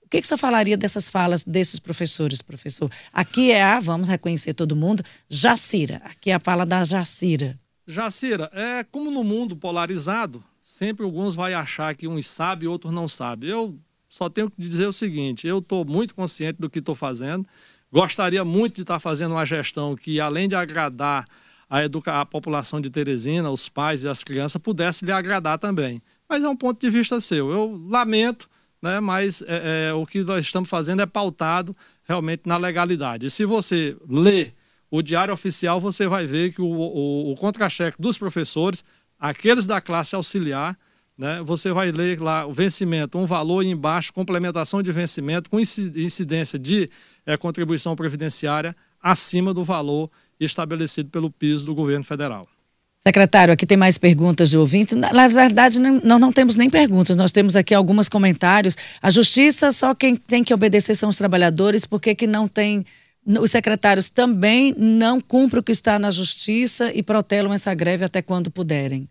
O 0.02 0.08
que, 0.10 0.20
que 0.20 0.26
você 0.26 0.36
falaria 0.36 0.76
dessas 0.76 1.08
falas 1.08 1.44
desses 1.44 1.78
professores, 1.78 2.42
professor? 2.42 2.90
Aqui 3.12 3.52
é 3.52 3.62
a, 3.62 3.78
vamos 3.78 4.08
reconhecer 4.08 4.54
todo 4.54 4.74
mundo, 4.74 5.04
Jacira. 5.28 6.02
Aqui 6.04 6.30
é 6.30 6.34
a 6.34 6.40
fala 6.40 6.66
da 6.66 6.82
Jacira. 6.82 7.58
Jacira, 7.86 8.50
é 8.52 8.84
como 8.84 9.10
no 9.10 9.24
mundo 9.24 9.56
polarizado, 9.56 10.42
sempre 10.60 11.04
alguns 11.04 11.34
vai 11.34 11.54
achar 11.54 11.94
que 11.94 12.06
uns 12.06 12.26
sabe 12.26 12.64
e 12.64 12.68
outros 12.68 12.92
não 12.92 13.08
sabe. 13.08 13.48
Eu 13.48 13.78
só 14.08 14.28
tenho 14.28 14.50
que 14.50 14.60
dizer 14.60 14.86
o 14.86 14.92
seguinte, 14.92 15.46
eu 15.46 15.58
estou 15.58 15.84
muito 15.84 16.14
consciente 16.14 16.60
do 16.60 16.68
que 16.68 16.80
estou 16.80 16.94
fazendo, 16.94 17.46
gostaria 17.90 18.44
muito 18.44 18.76
de 18.76 18.82
estar 18.82 18.98
fazendo 18.98 19.32
uma 19.32 19.46
gestão 19.46 19.94
que, 19.96 20.20
além 20.20 20.48
de 20.48 20.56
agradar 20.56 21.24
a, 21.70 22.20
a 22.20 22.26
população 22.26 22.80
de 22.80 22.90
Teresina, 22.90 23.48
os 23.48 23.68
pais 23.68 24.02
e 24.02 24.08
as 24.08 24.24
crianças, 24.24 24.60
pudesse 24.60 25.04
lhe 25.04 25.12
agradar 25.12 25.56
também. 25.56 26.02
Mas 26.28 26.42
é 26.42 26.48
um 26.48 26.56
ponto 26.56 26.80
de 26.80 26.90
vista 26.90 27.20
seu. 27.20 27.48
Eu 27.50 27.70
lamento, 27.88 28.50
né, 28.82 28.98
mas 28.98 29.40
é, 29.42 29.88
é, 29.90 29.94
o 29.94 30.04
que 30.04 30.22
nós 30.24 30.44
estamos 30.44 30.68
fazendo 30.68 31.00
é 31.00 31.06
pautado 31.06 31.70
realmente 32.02 32.42
na 32.44 32.56
legalidade. 32.56 33.26
E 33.26 33.30
se 33.30 33.44
você 33.44 33.96
lê 34.08 34.52
o 34.90 35.00
Diário 35.00 35.32
Oficial, 35.32 35.78
você 35.78 36.08
vai 36.08 36.26
ver 36.26 36.52
que 36.52 36.60
o, 36.60 36.66
o, 36.66 37.32
o 37.32 37.36
contra-cheque 37.36 38.02
dos 38.02 38.18
professores, 38.18 38.82
aqueles 39.16 39.64
da 39.64 39.80
classe 39.80 40.16
auxiliar, 40.16 40.76
né, 41.16 41.40
você 41.44 41.70
vai 41.70 41.92
ler 41.92 42.20
lá 42.20 42.46
o 42.46 42.52
vencimento, 42.52 43.16
um 43.18 43.26
valor 43.26 43.62
embaixo, 43.62 44.12
complementação 44.12 44.82
de 44.82 44.90
vencimento, 44.90 45.48
com 45.48 45.60
incidência 45.60 46.58
de 46.58 46.88
é, 47.24 47.36
contribuição 47.36 47.94
previdenciária 47.94 48.74
acima 49.00 49.54
do 49.54 49.62
valor 49.62 50.10
estabelecido 50.44 51.10
pelo 51.10 51.30
piso 51.30 51.66
do 51.66 51.74
governo 51.74 52.04
federal. 52.04 52.46
Secretário, 52.98 53.54
aqui 53.54 53.64
tem 53.64 53.78
mais 53.78 53.96
perguntas 53.96 54.50
de 54.50 54.58
ouvintes. 54.58 54.92
Na 54.92 55.26
verdade, 55.26 55.80
nós 55.80 56.20
não 56.20 56.30
temos 56.30 56.54
nem 56.54 56.68
perguntas, 56.68 57.16
nós 57.16 57.32
temos 57.32 57.56
aqui 57.56 57.74
alguns 57.74 58.10
comentários. 58.10 58.76
A 59.00 59.08
justiça, 59.08 59.72
só 59.72 59.94
quem 59.94 60.14
tem 60.14 60.44
que 60.44 60.52
obedecer 60.52 60.94
são 60.94 61.08
os 61.08 61.16
trabalhadores, 61.16 61.86
por 61.86 61.98
que 61.98 62.26
não 62.26 62.46
tem. 62.46 62.84
Os 63.26 63.50
secretários 63.50 64.10
também 64.10 64.74
não 64.76 65.18
cumprem 65.18 65.60
o 65.60 65.62
que 65.62 65.72
está 65.72 65.98
na 65.98 66.10
justiça 66.10 66.92
e 66.92 67.02
protelam 67.02 67.54
essa 67.54 67.72
greve 67.72 68.04
até 68.04 68.20
quando 68.20 68.50
puderem. 68.50 69.08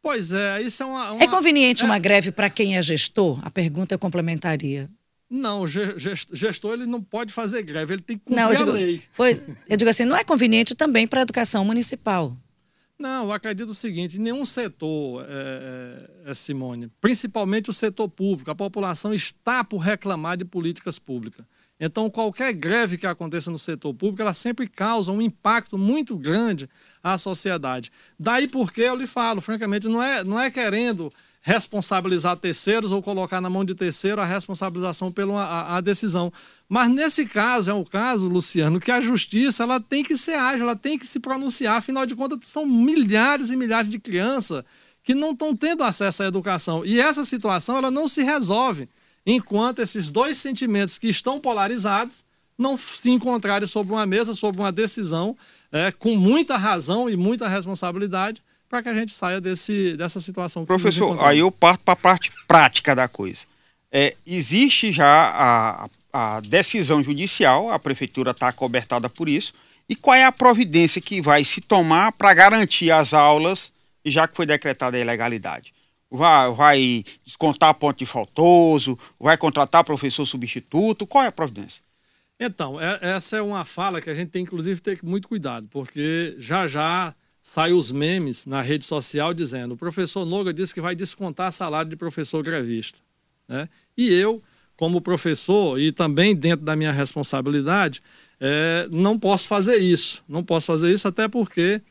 Pois 0.00 0.32
é, 0.32 0.62
isso 0.62 0.84
é 0.84 0.86
uma. 0.86 1.12
uma... 1.12 1.24
É 1.24 1.26
conveniente 1.26 1.82
é... 1.82 1.86
uma 1.86 1.98
greve 1.98 2.30
para 2.30 2.48
quem 2.48 2.76
é 2.76 2.82
gestor? 2.82 3.40
A 3.42 3.50
pergunta 3.50 3.92
eu 3.92 3.98
complementaria. 3.98 4.88
Não, 5.34 5.62
o 5.62 5.66
gestor 5.66 6.74
ele 6.74 6.84
não 6.84 7.02
pode 7.02 7.32
fazer 7.32 7.62
greve, 7.62 7.94
ele 7.94 8.02
tem 8.02 8.18
que 8.18 8.24
cumprir 8.24 8.44
não, 8.44 8.54
digo, 8.54 8.68
a 8.68 8.74
lei. 8.74 9.02
Pois, 9.16 9.42
eu 9.66 9.78
digo 9.78 9.88
assim, 9.88 10.04
não 10.04 10.14
é 10.14 10.22
conveniente 10.22 10.74
também 10.74 11.06
para 11.06 11.20
a 11.20 11.22
educação 11.22 11.64
municipal. 11.64 12.36
Não, 12.98 13.24
eu 13.24 13.32
acredito 13.32 13.70
o 13.70 13.74
seguinte: 13.74 14.18
nenhum 14.18 14.44
setor, 14.44 15.24
é, 15.26 16.10
é, 16.26 16.34
Simone, 16.34 16.92
principalmente 17.00 17.70
o 17.70 17.72
setor 17.72 18.10
público, 18.10 18.50
a 18.50 18.54
população 18.54 19.14
está 19.14 19.64
por 19.64 19.78
reclamar 19.78 20.36
de 20.36 20.44
políticas 20.44 20.98
públicas. 20.98 21.46
Então, 21.80 22.10
qualquer 22.10 22.52
greve 22.52 22.98
que 22.98 23.06
aconteça 23.06 23.50
no 23.50 23.58
setor 23.58 23.94
público, 23.94 24.20
ela 24.20 24.34
sempre 24.34 24.68
causa 24.68 25.10
um 25.10 25.20
impacto 25.20 25.78
muito 25.78 26.14
grande 26.14 26.68
à 27.02 27.16
sociedade. 27.16 27.90
Daí 28.18 28.46
porque 28.46 28.82
eu 28.82 28.94
lhe 28.94 29.06
falo, 29.06 29.40
francamente, 29.40 29.88
não 29.88 30.00
é, 30.00 30.22
não 30.22 30.38
é 30.38 30.50
querendo 30.50 31.12
responsabilizar 31.42 32.36
terceiros 32.36 32.92
ou 32.92 33.02
colocar 33.02 33.40
na 33.40 33.50
mão 33.50 33.64
de 33.64 33.74
terceiro 33.74 34.22
a 34.22 34.24
responsabilização 34.24 35.10
pela 35.10 35.42
a, 35.42 35.76
a, 35.76 35.80
decisão. 35.80 36.32
Mas 36.68 36.88
nesse 36.88 37.26
caso, 37.26 37.68
é 37.68 37.74
o 37.74 37.84
caso, 37.84 38.28
Luciano, 38.28 38.78
que 38.78 38.92
a 38.92 39.00
justiça 39.00 39.64
ela 39.64 39.80
tem 39.80 40.04
que 40.04 40.16
ser 40.16 40.34
ágil, 40.34 40.62
ela 40.62 40.76
tem 40.76 40.96
que 40.96 41.06
se 41.06 41.18
pronunciar, 41.18 41.76
afinal 41.76 42.06
de 42.06 42.14
contas, 42.14 42.46
são 42.46 42.64
milhares 42.64 43.50
e 43.50 43.56
milhares 43.56 43.90
de 43.90 43.98
crianças 43.98 44.64
que 45.02 45.14
não 45.14 45.32
estão 45.32 45.54
tendo 45.54 45.82
acesso 45.82 46.22
à 46.22 46.26
educação. 46.26 46.86
E 46.86 47.00
essa 47.00 47.24
situação 47.24 47.76
ela 47.76 47.90
não 47.90 48.06
se 48.06 48.22
resolve 48.22 48.88
enquanto 49.26 49.80
esses 49.80 50.10
dois 50.10 50.38
sentimentos 50.38 50.96
que 50.96 51.08
estão 51.08 51.40
polarizados 51.40 52.24
não 52.56 52.76
se 52.76 53.10
encontrarem 53.10 53.66
sobre 53.66 53.92
uma 53.92 54.06
mesa, 54.06 54.34
sobre 54.34 54.60
uma 54.60 54.70
decisão, 54.70 55.36
é, 55.72 55.90
com 55.90 56.14
muita 56.16 56.56
razão 56.56 57.10
e 57.10 57.16
muita 57.16 57.48
responsabilidade, 57.48 58.40
para 58.72 58.82
que 58.82 58.88
a 58.88 58.94
gente 58.94 59.12
saia 59.12 59.38
desse, 59.38 59.98
dessa 59.98 60.18
situação. 60.18 60.64
Professor, 60.64 61.22
aí 61.22 61.40
eu 61.40 61.52
parto 61.52 61.84
para 61.84 61.92
a 61.92 61.96
parte 61.96 62.32
prática 62.48 62.96
da 62.96 63.06
coisa. 63.06 63.44
É, 63.92 64.16
existe 64.26 64.90
já 64.90 65.30
a, 65.30 65.90
a 66.10 66.40
decisão 66.40 67.02
judicial, 67.02 67.68
a 67.68 67.78
prefeitura 67.78 68.30
está 68.30 68.50
cobertada 68.50 69.10
por 69.10 69.28
isso, 69.28 69.52
e 69.86 69.94
qual 69.94 70.16
é 70.16 70.24
a 70.24 70.32
providência 70.32 71.02
que 71.02 71.20
vai 71.20 71.44
se 71.44 71.60
tomar 71.60 72.12
para 72.12 72.32
garantir 72.32 72.90
as 72.90 73.12
aulas, 73.12 73.70
já 74.06 74.26
que 74.26 74.34
foi 74.34 74.46
decretada 74.46 74.96
a 74.96 75.00
ilegalidade? 75.00 75.74
Vai, 76.10 76.54
vai 76.54 77.04
descontar 77.26 77.74
ponto 77.74 77.98
de 77.98 78.06
faltoso, 78.06 78.98
vai 79.20 79.36
contratar 79.36 79.84
professor 79.84 80.24
substituto, 80.24 81.06
qual 81.06 81.24
é 81.24 81.26
a 81.26 81.32
providência? 81.32 81.82
Então, 82.40 82.80
é, 82.80 82.98
essa 83.02 83.36
é 83.36 83.42
uma 83.42 83.66
fala 83.66 84.00
que 84.00 84.08
a 84.08 84.14
gente 84.14 84.30
tem, 84.30 84.44
inclusive, 84.44 84.80
ter 84.80 84.98
muito 85.02 85.28
cuidado, 85.28 85.68
porque 85.70 86.34
já 86.38 86.66
já 86.66 87.14
saem 87.42 87.74
os 87.74 87.90
memes 87.90 88.46
na 88.46 88.62
rede 88.62 88.84
social 88.84 89.34
dizendo: 89.34 89.74
o 89.74 89.76
professor 89.76 90.24
Noga 90.24 90.54
disse 90.54 90.72
que 90.72 90.80
vai 90.80 90.94
descontar 90.94 91.50
salário 91.50 91.90
de 91.90 91.96
professor 91.96 92.42
grevista. 92.42 93.00
Né? 93.48 93.68
E 93.98 94.08
eu, 94.14 94.40
como 94.76 95.00
professor, 95.00 95.78
e 95.78 95.90
também 95.90 96.34
dentro 96.36 96.64
da 96.64 96.76
minha 96.76 96.92
responsabilidade, 96.92 98.00
é, 98.40 98.86
não 98.90 99.18
posso 99.18 99.48
fazer 99.48 99.76
isso. 99.76 100.22
Não 100.28 100.44
posso 100.44 100.68
fazer 100.68 100.92
isso 100.92 101.08
até 101.08 101.26
porque, 101.26 101.82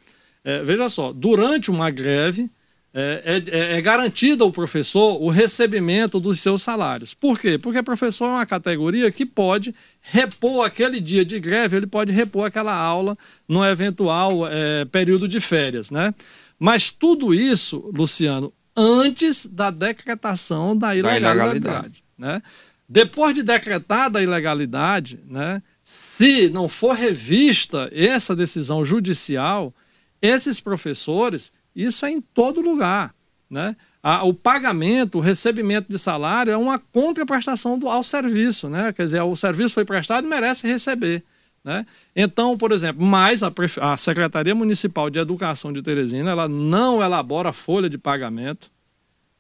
é, 0.44 0.64
veja 0.64 0.88
só, 0.88 1.12
durante 1.12 1.70
uma 1.70 1.92
greve, 1.92 2.50
é, 2.94 3.42
é, 3.48 3.78
é, 3.78 3.82
garantido 3.82 4.44
ao 4.44 4.52
professor 4.52 5.22
o 5.22 5.30
recebimento 5.30 6.20
dos 6.20 6.40
seus 6.40 6.62
salários. 6.62 7.14
Por 7.14 7.40
quê? 7.40 7.58
Porque 7.58 7.80
o 7.80 7.84
professor 7.84 8.26
é 8.26 8.34
uma 8.34 8.46
categoria 8.46 9.10
que 9.12 9.26
pode 9.26 9.74
repor 10.02 10.66
aquele 10.66 11.00
dia 11.00 11.24
de 11.24 11.40
greve, 11.40 11.78
ele 11.78 11.88
pode 11.88 12.12
repor 12.12 12.48
aquela 12.48 12.76
aula 12.76 13.14
no 13.48 13.66
eventual 13.66 14.46
é, 14.48 14.84
período 14.86 15.28
de 15.28 15.40
férias. 15.40 15.90
Né? 15.90 16.14
Mas 16.60 16.90
tudo 16.90 17.34
isso, 17.34 17.90
Luciano, 17.96 18.52
antes 18.76 19.46
da 19.46 19.72
decretação 19.72 20.78
da 20.78 20.94
ilegalidade. 20.94 21.38
Da 21.38 21.44
ilegalidade. 21.44 22.04
Né? 22.18 22.42
Depois 22.90 23.34
de 23.34 23.42
decretada 23.42 24.20
a 24.20 24.22
ilegalidade, 24.22 25.18
né, 25.30 25.64
se 25.82 26.50
não 26.50 26.68
for 26.68 26.94
revista 26.94 27.90
essa 27.94 28.36
decisão 28.36 28.84
judicial, 28.84 29.74
esses 30.22 30.60
professores 30.60 31.54
isso 31.76 32.06
é 32.06 32.12
em 32.12 32.22
todo 32.22 32.62
lugar. 32.62 33.14
Né? 33.50 33.76
o 34.24 34.34
pagamento, 34.34 35.18
o 35.18 35.22
recebimento 35.22 35.90
de 35.90 36.00
salário 36.00 36.54
é 36.54 36.58
uma 36.58 36.80
contraprestação 36.80 37.78
do, 37.78 37.90
ao 37.90 38.02
serviço. 38.02 38.70
Né? 38.70 38.94
Quer 38.94 39.04
dizer, 39.04 39.22
o 39.22 39.36
serviço 39.36 39.74
foi 39.74 39.84
prestado 39.84 40.26
e 40.26 40.30
merece 40.30 40.66
receber. 40.66 41.22
Né? 41.64 41.86
Então, 42.16 42.58
por 42.58 42.72
exemplo, 42.72 43.06
mais 43.06 43.44
a, 43.44 43.52
a, 43.82 43.98
Secretaria 43.98 44.56
Municipal 44.56 45.10
de 45.10 45.20
Educação 45.20 45.72
de 45.72 45.82
Teresina 45.82 46.32
ela 46.32 46.48
não 46.48 47.04
elabora 47.04 47.52
folha 47.52 47.90
de 47.90 47.98
pagamento, 47.98 48.72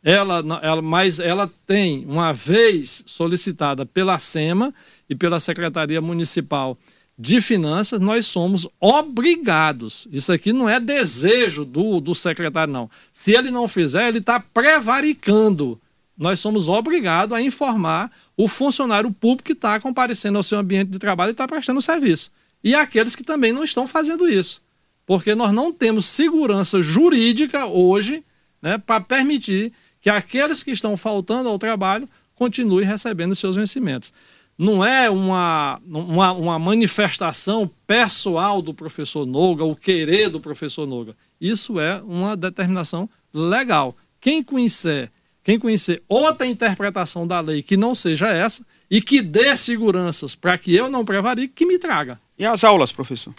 ela, 0.03 0.43
ela, 0.61 0.81
mas 0.81 1.19
ela 1.19 1.49
tem, 1.65 2.05
uma 2.05 2.33
vez 2.33 3.03
solicitada 3.05 3.85
pela 3.85 4.17
SEMA 4.19 4.73
e 5.09 5.15
pela 5.15 5.39
Secretaria 5.39 6.01
Municipal 6.01 6.75
de 7.21 7.39
finanças, 7.39 8.01
nós 8.01 8.25
somos 8.25 8.67
obrigados. 8.79 10.07
Isso 10.11 10.33
aqui 10.33 10.51
não 10.51 10.67
é 10.67 10.79
desejo 10.79 11.63
do, 11.63 11.99
do 12.01 12.15
secretário, 12.15 12.73
não. 12.73 12.89
Se 13.13 13.31
ele 13.31 13.51
não 13.51 13.67
fizer, 13.67 14.07
ele 14.07 14.17
está 14.17 14.39
prevaricando. 14.39 15.79
Nós 16.17 16.39
somos 16.39 16.67
obrigados 16.67 17.37
a 17.37 17.39
informar 17.39 18.11
o 18.35 18.47
funcionário 18.47 19.11
público 19.11 19.43
que 19.43 19.51
está 19.53 19.79
comparecendo 19.79 20.37
ao 20.39 20.43
seu 20.43 20.57
ambiente 20.57 20.89
de 20.89 20.97
trabalho 20.97 21.29
e 21.29 21.33
está 21.33 21.47
prestando 21.47 21.79
serviço. 21.79 22.31
E 22.63 22.73
aqueles 22.73 23.15
que 23.15 23.23
também 23.23 23.53
não 23.53 23.63
estão 23.63 23.85
fazendo 23.85 24.27
isso. 24.27 24.59
porque 25.05 25.35
nós 25.35 25.51
não 25.51 25.71
temos 25.71 26.07
segurança 26.07 26.81
jurídica 26.81 27.65
hoje 27.65 28.23
né, 28.61 28.79
para 28.79 28.99
permitir 28.99 29.71
que 29.99 30.09
aqueles 30.09 30.63
que 30.63 30.71
estão 30.71 30.97
faltando 30.97 31.49
ao 31.49 31.59
trabalho 31.59 32.09
continuem 32.33 32.85
recebendo 32.85 33.35
seus 33.35 33.55
vencimentos. 33.55 34.11
Não 34.57 34.85
é 34.85 35.09
uma, 35.09 35.79
uma, 35.85 36.31
uma 36.33 36.59
manifestação 36.59 37.69
pessoal 37.87 38.61
do 38.61 38.73
professor 38.73 39.25
Noga, 39.25 39.63
o 39.63 39.75
querer 39.75 40.29
do 40.29 40.39
professor 40.39 40.87
Noga. 40.87 41.13
Isso 41.39 41.79
é 41.79 42.01
uma 42.01 42.37
determinação 42.37 43.09
legal. 43.33 43.95
Quem 44.19 44.43
conhecer, 44.43 45.09
quem 45.43 45.57
conhecer 45.57 46.03
outra 46.07 46.45
interpretação 46.45 47.25
da 47.25 47.39
lei 47.39 47.63
que 47.63 47.75
não 47.75 47.95
seja 47.95 48.27
essa 48.27 48.63
e 48.89 49.01
que 49.01 49.21
dê 49.21 49.55
seguranças 49.55 50.35
para 50.35 50.57
que 50.57 50.75
eu 50.75 50.89
não 50.89 51.03
prevarique, 51.03 51.53
que 51.55 51.65
me 51.65 51.79
traga. 51.79 52.13
E 52.37 52.45
as 52.45 52.63
aulas, 52.63 52.91
professor? 52.91 53.33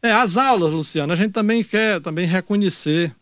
É, 0.00 0.12
as 0.12 0.36
aulas, 0.36 0.72
Luciano, 0.72 1.12
a 1.12 1.16
gente 1.16 1.32
também 1.32 1.62
quer 1.62 2.00
também 2.00 2.26
reconhecer 2.26 3.12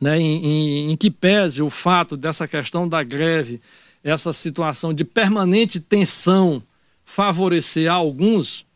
né, 0.00 0.18
em, 0.18 0.44
em, 0.44 0.92
em 0.92 0.96
que 0.96 1.10
pese 1.10 1.62
o 1.62 1.70
fato 1.70 2.16
dessa 2.16 2.46
questão 2.46 2.88
da 2.88 3.02
greve, 3.02 3.58
essa 4.04 4.32
situação 4.32 4.92
de 4.92 5.04
permanente 5.04 5.80
tensão 5.80 6.62
favorecer 7.04 7.90
alguns, 7.90 8.66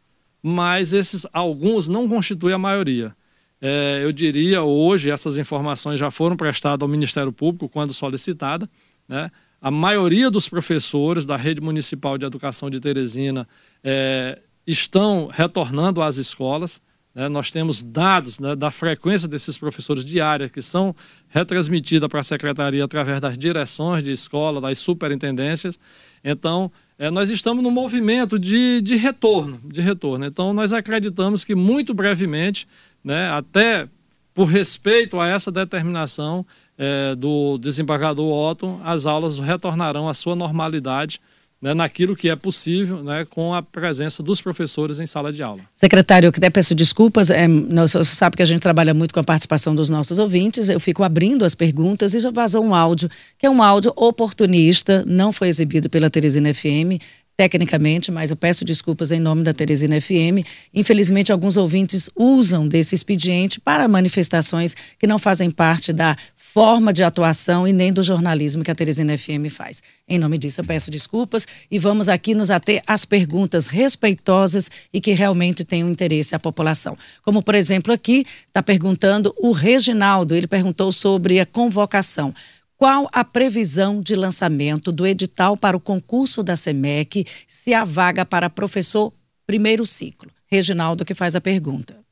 mas 0.43 0.95
esses 0.95 1.27
alguns 1.33 1.87
não 1.87 2.09
constituem 2.09 2.55
a 2.55 2.59
maioria. 2.59 3.15
É, 3.61 4.01
eu 4.03 4.13
diria 4.13 4.63
hoje, 4.63 5.11
essas 5.11 5.37
informações 5.37 6.01
já 6.01 6.11
foram 6.11 6.37
prestadas 6.37 6.83
ao 6.83 6.89
Ministério 6.89 7.33
Público 7.33 7.69
quando 7.69 7.93
solicitada. 7.93 8.69
Né? 9.07 9.31
A 9.61 9.71
maioria 9.71 10.31
dos 10.31 10.49
professores 10.49 11.27
da 11.27 11.37
rede 11.37 11.61
municipal 11.61 12.17
de 12.17 12.25
educação 12.25 12.71
de 12.71 12.81
Teresina 12.81 13.47
é, 13.85 14.39
estão 14.67 15.27
retornando 15.27 16.01
às 16.01 16.17
escolas. 16.17 16.81
Né? 17.19 17.29
Nós 17.29 17.51
temos 17.51 17.83
dados 17.83 18.39
né, 18.39 18.55
da 18.55 18.71
frequência 18.71 19.27
desses 19.27 19.59
professores 19.59 20.05
diária 20.05 20.49
que 20.49 20.63
são 20.63 20.95
retransmitidas 21.29 22.09
para 22.09 22.21
a 22.21 22.23
secretaria 22.23 22.85
através 22.85 23.21
das 23.21 23.37
direções 23.37 24.05
de 24.05 24.13
escola, 24.13 24.61
das 24.61 24.79
superintendências. 24.79 25.81
Então, 26.23 26.71
é, 26.97 27.11
nós 27.11 27.29
estamos 27.29 27.65
no 27.65 27.73
movimento 27.73 28.39
de, 28.39 28.81
de 28.81 28.95
retorno, 28.95 29.61
de 29.65 29.81
retorno. 29.81 30.27
Então, 30.27 30.53
nós 30.53 30.73
acreditamos 30.73 31.43
que 31.43 31.57
muito 31.57 31.93
brevemente 31.93 32.67
né, 33.03 33.29
até 33.31 33.89
por 34.33 34.45
respeito 34.45 35.19
a 35.19 35.27
essa 35.27 35.51
determinação 35.51 36.47
é, 36.79 37.17
do 37.17 37.59
desembargador 37.59 38.33
Otto, 38.33 38.81
as 38.85 39.07
aulas 39.07 39.41
retornarão 39.41 40.09
à 40.09 40.15
sua 40.15 40.37
normalidade 40.37 41.19
né, 41.61 41.75
naquilo 41.75 42.15
que 42.15 42.29
é 42.29 42.37
possível, 42.37 43.03
né, 43.03 43.27
com 43.29 43.53
a 43.53 43.63
presença 43.63 44.23
dos 44.23 44.41
professores 44.41 45.01
em 45.01 45.07
sala 45.07 45.33
de 45.33 45.43
aula. 45.43 45.61
Secretário, 45.73 46.29
eu 46.29 46.33
até 46.35 46.49
peço 46.49 46.75
desculpas, 46.75 47.31
é, 47.31 47.49
você 47.49 48.05
sabe 48.05 48.37
que 48.37 48.43
a 48.43 48.47
gente 48.47 48.61
trabalha 48.61 48.95
muito 48.95 49.13
com 49.13 49.21
a 49.21 49.25
participação 49.25 49.75
dos 49.75 49.91
nossos 49.91 50.19
ouvintes, 50.19 50.69
eu 50.69 50.79
fico 50.79 51.03
abrindo 51.03 51.45
as 51.45 51.55
perguntas 51.55 52.15
e 52.15 52.21
já 52.21 52.31
vazou 52.31 52.65
um 52.65 52.75
áudio, 52.75 53.11
que 53.37 53.47
é 53.47 53.51
um 53.51 53.63
áudio 53.63 53.93
oportunista, 53.97 55.05
não 55.07 55.33
foi 55.33 55.49
exibido 55.49 55.91
pela 55.91 56.09
Teresina 56.09 56.55
FM, 56.55 57.03
tecnicamente, 57.39 58.11
mas 58.11 58.33
eu 58.33 58.37
peço 58.37 58.65
desculpas 58.65 59.13
em 59.13 59.21
nome 59.21 59.45
da 59.45 59.53
Teresina 59.53 60.01
FM. 60.01 60.45
Infelizmente, 60.75 61.31
alguns 61.31 61.57
ouvintes 61.57 62.11
usam 62.17 62.67
desse 62.67 62.97
expediente 62.97 63.61
para 63.61 63.87
manifestações 63.87 64.75
que 64.99 65.07
não 65.07 65.21
fazem 65.21 65.49
parte 65.49 65.93
da 65.93 66.17
forma 66.53 66.95
de 66.95 67.03
atuação 67.03 67.69
e 67.69 67.73
nem 67.75 67.93
do 67.93 68.03
jornalismo 68.03 68.65
que 68.65 68.71
a 68.71 68.75
Teresina 68.75 69.17
FM 69.19 69.51
faz. 69.51 69.83
Em 70.09 70.19
nome 70.19 70.39
disso, 70.39 70.63
eu 70.63 70.65
peço 70.65 70.91
desculpas 70.91 71.47
e 71.71 71.79
vamos 71.79 72.09
aqui 72.09 72.35
nos 72.35 72.51
ater 72.51 72.83
às 72.87 73.05
perguntas 73.05 73.67
respeitosas 73.67 74.71
e 74.93 74.99
que 74.99 75.13
realmente 75.13 75.63
tenham 75.63 75.91
interesse 75.91 76.35
à 76.35 76.39
população. 76.39 76.97
Como, 77.23 77.43
por 77.43 77.55
exemplo, 77.55 77.93
aqui 77.93 78.25
está 78.47 78.63
perguntando 78.63 79.35
o 79.37 79.53
Reginaldo, 79.53 80.35
ele 80.35 80.47
perguntou 80.47 80.91
sobre 80.91 81.39
a 81.39 81.45
convocação. 81.45 82.35
Qual 82.79 83.09
a 83.13 83.23
previsão 83.25 84.01
de 84.01 84.15
lançamento 84.15 84.91
do 84.91 85.07
edital 85.07 85.55
para 85.55 85.77
o 85.77 85.81
concurso 85.81 86.43
da 86.43 86.57
SEMEC 86.57 87.27
se 87.47 87.75
a 87.75 87.85
vaga 87.85 88.25
para 88.25 88.49
professor 88.49 89.13
primeiro 89.47 89.85
ciclo? 89.85 90.31
Reginaldo 90.47 91.05
que 91.05 91.15
faz 91.15 91.37
a 91.37 91.41
pergunta. 91.43 92.08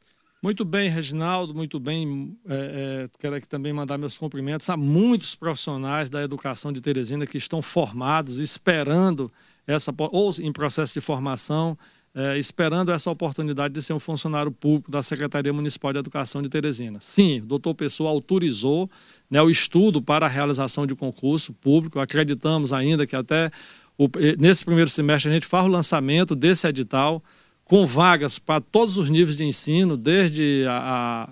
Muito 0.46 0.64
bem, 0.64 0.88
Reginaldo, 0.88 1.52
muito 1.52 1.80
bem. 1.80 2.38
É, 2.48 2.54
é, 2.54 3.18
quero 3.18 3.34
aqui 3.34 3.48
também 3.48 3.72
mandar 3.72 3.98
meus 3.98 4.16
cumprimentos 4.16 4.70
a 4.70 4.76
muitos 4.76 5.34
profissionais 5.34 6.08
da 6.08 6.22
educação 6.22 6.72
de 6.72 6.80
Teresina 6.80 7.26
que 7.26 7.36
estão 7.36 7.60
formados, 7.60 8.38
esperando 8.38 9.28
essa, 9.66 9.92
ou 9.98 10.32
em 10.40 10.52
processo 10.52 10.94
de 10.94 11.00
formação, 11.00 11.76
é, 12.14 12.38
esperando 12.38 12.92
essa 12.92 13.10
oportunidade 13.10 13.74
de 13.74 13.82
ser 13.82 13.92
um 13.92 13.98
funcionário 13.98 14.52
público 14.52 14.88
da 14.88 15.02
Secretaria 15.02 15.52
Municipal 15.52 15.92
de 15.92 15.98
Educação 15.98 16.40
de 16.40 16.48
Teresina. 16.48 17.00
Sim, 17.00 17.40
o 17.40 17.46
doutor 17.46 17.74
Pessoa 17.74 18.10
autorizou 18.10 18.88
né, 19.28 19.42
o 19.42 19.50
estudo 19.50 20.00
para 20.00 20.26
a 20.26 20.28
realização 20.28 20.86
de 20.86 20.94
concurso 20.94 21.52
público. 21.54 21.98
Acreditamos 21.98 22.72
ainda 22.72 23.04
que 23.04 23.16
até 23.16 23.50
o, 23.98 24.08
nesse 24.38 24.64
primeiro 24.64 24.88
semestre 24.88 25.28
a 25.28 25.34
gente 25.34 25.46
faz 25.46 25.66
o 25.66 25.68
lançamento 25.68 26.36
desse 26.36 26.68
edital 26.68 27.20
com 27.66 27.84
vagas 27.84 28.38
para 28.38 28.60
todos 28.60 28.96
os 28.96 29.10
níveis 29.10 29.36
de 29.36 29.44
ensino, 29.44 29.96
desde 29.96 30.64
a, 30.68 31.28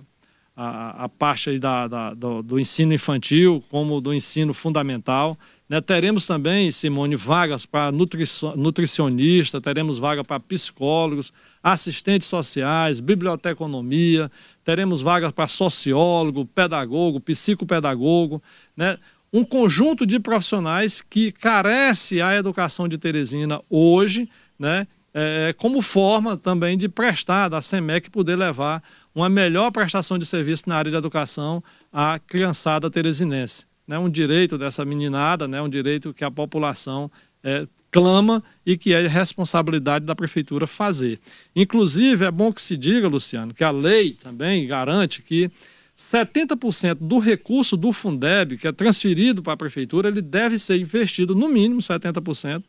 a, 0.57 1.05
a 1.05 1.09
parte 1.09 1.59
da, 1.61 1.87
da, 1.87 2.13
do, 2.13 2.43
do, 2.43 2.61
ensino 2.61 2.93
infantil 2.93 3.63
como 3.71 4.01
do 4.01 4.13
ensino 4.13 4.53
fundamental. 4.53 5.39
Né? 5.69 5.81
Teremos 5.81 6.27
também, 6.27 6.73
Simone, 6.73 7.15
vagas 7.15 7.65
para 7.65 7.93
nutricionista, 7.93 9.61
teremos 9.61 9.99
vaga 9.99 10.25
para 10.25 10.41
psicólogos, 10.41 11.33
assistentes 11.63 12.27
sociais, 12.27 13.01
biblioteconomia, 13.01 14.31
teremos 14.65 15.01
vagas 15.01 15.33
para 15.33 15.47
sociólogo, 15.47 16.45
pedagogo, 16.47 17.21
psicopedagogo, 17.21 18.43
né? 18.77 18.99
um 19.33 19.45
conjunto 19.45 20.05
de 20.05 20.19
profissionais 20.19 21.01
que 21.01 21.31
carece 21.31 22.21
a 22.21 22.35
educação 22.35 22.89
de 22.89 22.99
Teresina 22.99 23.61
hoje, 23.71 24.29
né? 24.57 24.87
É, 25.17 25.55
como 25.57 25.81
forma 25.81 26.37
também 26.37 26.77
de 26.77 26.89
prestar, 26.89 27.49
da 27.49 27.61
SEMEC 27.61 28.11
poder 28.11 28.35
levar 28.35 28.83
uma 29.15 29.29
melhor 29.29 29.71
prestação 29.71 30.19
de 30.19 30.27
serviço 30.27 30.69
na 30.69 30.77
área 30.77 30.91
de 30.91 30.97
educação 30.97 31.63
à 31.93 32.19
criançada 32.19 32.91
teresinense 32.91 33.65
né, 33.87 33.99
um 33.99 34.09
direito 34.09 34.57
dessa 34.57 34.85
meninada, 34.85 35.47
né, 35.47 35.63
um 35.63 35.69
direito 35.69 36.13
que 36.13 36.25
a 36.25 36.31
população 36.31 37.11
é, 37.43 37.67
clama 37.91 38.43
e 38.65 38.77
que 38.77 38.93
é 38.93 39.07
responsabilidade 39.07 40.05
da 40.05 40.15
prefeitura 40.15 40.67
fazer. 40.67 41.19
Inclusive, 41.55 42.25
é 42.25 42.31
bom 42.31 42.53
que 42.53 42.63
se 42.63 42.77
diga, 42.77 43.07
Luciano, 43.07 43.55
que 43.55 43.63
a 43.63 43.71
lei 43.71 44.13
também 44.13 44.67
garante 44.67 45.23
que 45.23 45.51
70% 45.97 46.97
do 47.01 47.19
recurso 47.19 47.77
do 47.77 47.93
Fundeb, 47.93 48.57
que 48.59 48.67
é 48.67 48.73
transferido 48.73 49.43
para 49.43 49.53
a 49.53 49.57
prefeitura, 49.57 50.09
ele 50.09 50.23
deve 50.23 50.59
ser 50.59 50.81
investido, 50.81 51.37
no 51.37 51.49
mínimo 51.49 51.81
70%, 51.81 52.65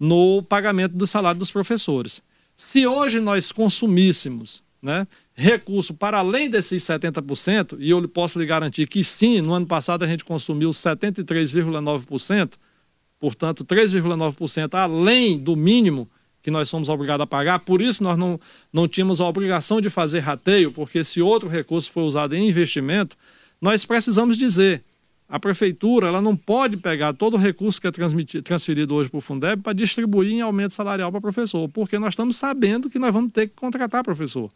no 0.00 0.42
pagamento 0.42 0.96
do 0.96 1.06
salário 1.06 1.38
dos 1.38 1.52
professores. 1.52 2.22
Se 2.56 2.86
hoje 2.86 3.20
nós 3.20 3.52
consumíssemos 3.52 4.62
né, 4.82 5.06
recurso 5.34 5.92
para 5.92 6.18
além 6.18 6.48
desses 6.48 6.82
70%, 6.82 7.76
e 7.78 7.90
eu 7.90 8.08
posso 8.08 8.38
lhe 8.38 8.46
garantir 8.46 8.86
que 8.86 9.04
sim, 9.04 9.42
no 9.42 9.52
ano 9.52 9.66
passado 9.66 10.02
a 10.02 10.06
gente 10.06 10.24
consumiu 10.24 10.70
73,9%, 10.70 12.54
portanto 13.18 13.64
3,9% 13.64 14.74
além 14.74 15.38
do 15.38 15.54
mínimo 15.54 16.08
que 16.42 16.50
nós 16.50 16.70
somos 16.70 16.88
obrigados 16.88 17.24
a 17.24 17.26
pagar, 17.26 17.58
por 17.58 17.82
isso 17.82 18.02
nós 18.02 18.16
não, 18.16 18.40
não 18.72 18.88
tínhamos 18.88 19.20
a 19.20 19.26
obrigação 19.26 19.78
de 19.78 19.90
fazer 19.90 20.20
rateio, 20.20 20.72
porque 20.72 21.04
se 21.04 21.20
outro 21.20 21.48
recurso 21.48 21.90
for 21.90 22.02
usado 22.02 22.34
em 22.34 22.48
investimento, 22.48 23.14
nós 23.60 23.84
precisamos 23.84 24.38
dizer, 24.38 24.82
a 25.30 25.38
prefeitura 25.38 26.08
ela 26.08 26.20
não 26.20 26.36
pode 26.36 26.76
pegar 26.76 27.12
todo 27.12 27.34
o 27.34 27.36
recurso 27.36 27.80
que 27.80 27.86
é 27.86 27.90
transferido 28.42 28.96
hoje 28.96 29.08
para 29.08 29.18
o 29.18 29.20
Fundeb 29.20 29.62
para 29.62 29.72
distribuir 29.72 30.32
em 30.32 30.40
aumento 30.40 30.74
salarial 30.74 31.12
para 31.12 31.20
professor, 31.20 31.68
porque 31.68 31.98
nós 32.00 32.14
estamos 32.14 32.34
sabendo 32.34 32.90
que 32.90 32.98
nós 32.98 33.14
vamos 33.14 33.30
ter 33.30 33.46
que 33.46 33.54
contratar 33.54 34.02
professor. 34.02 34.48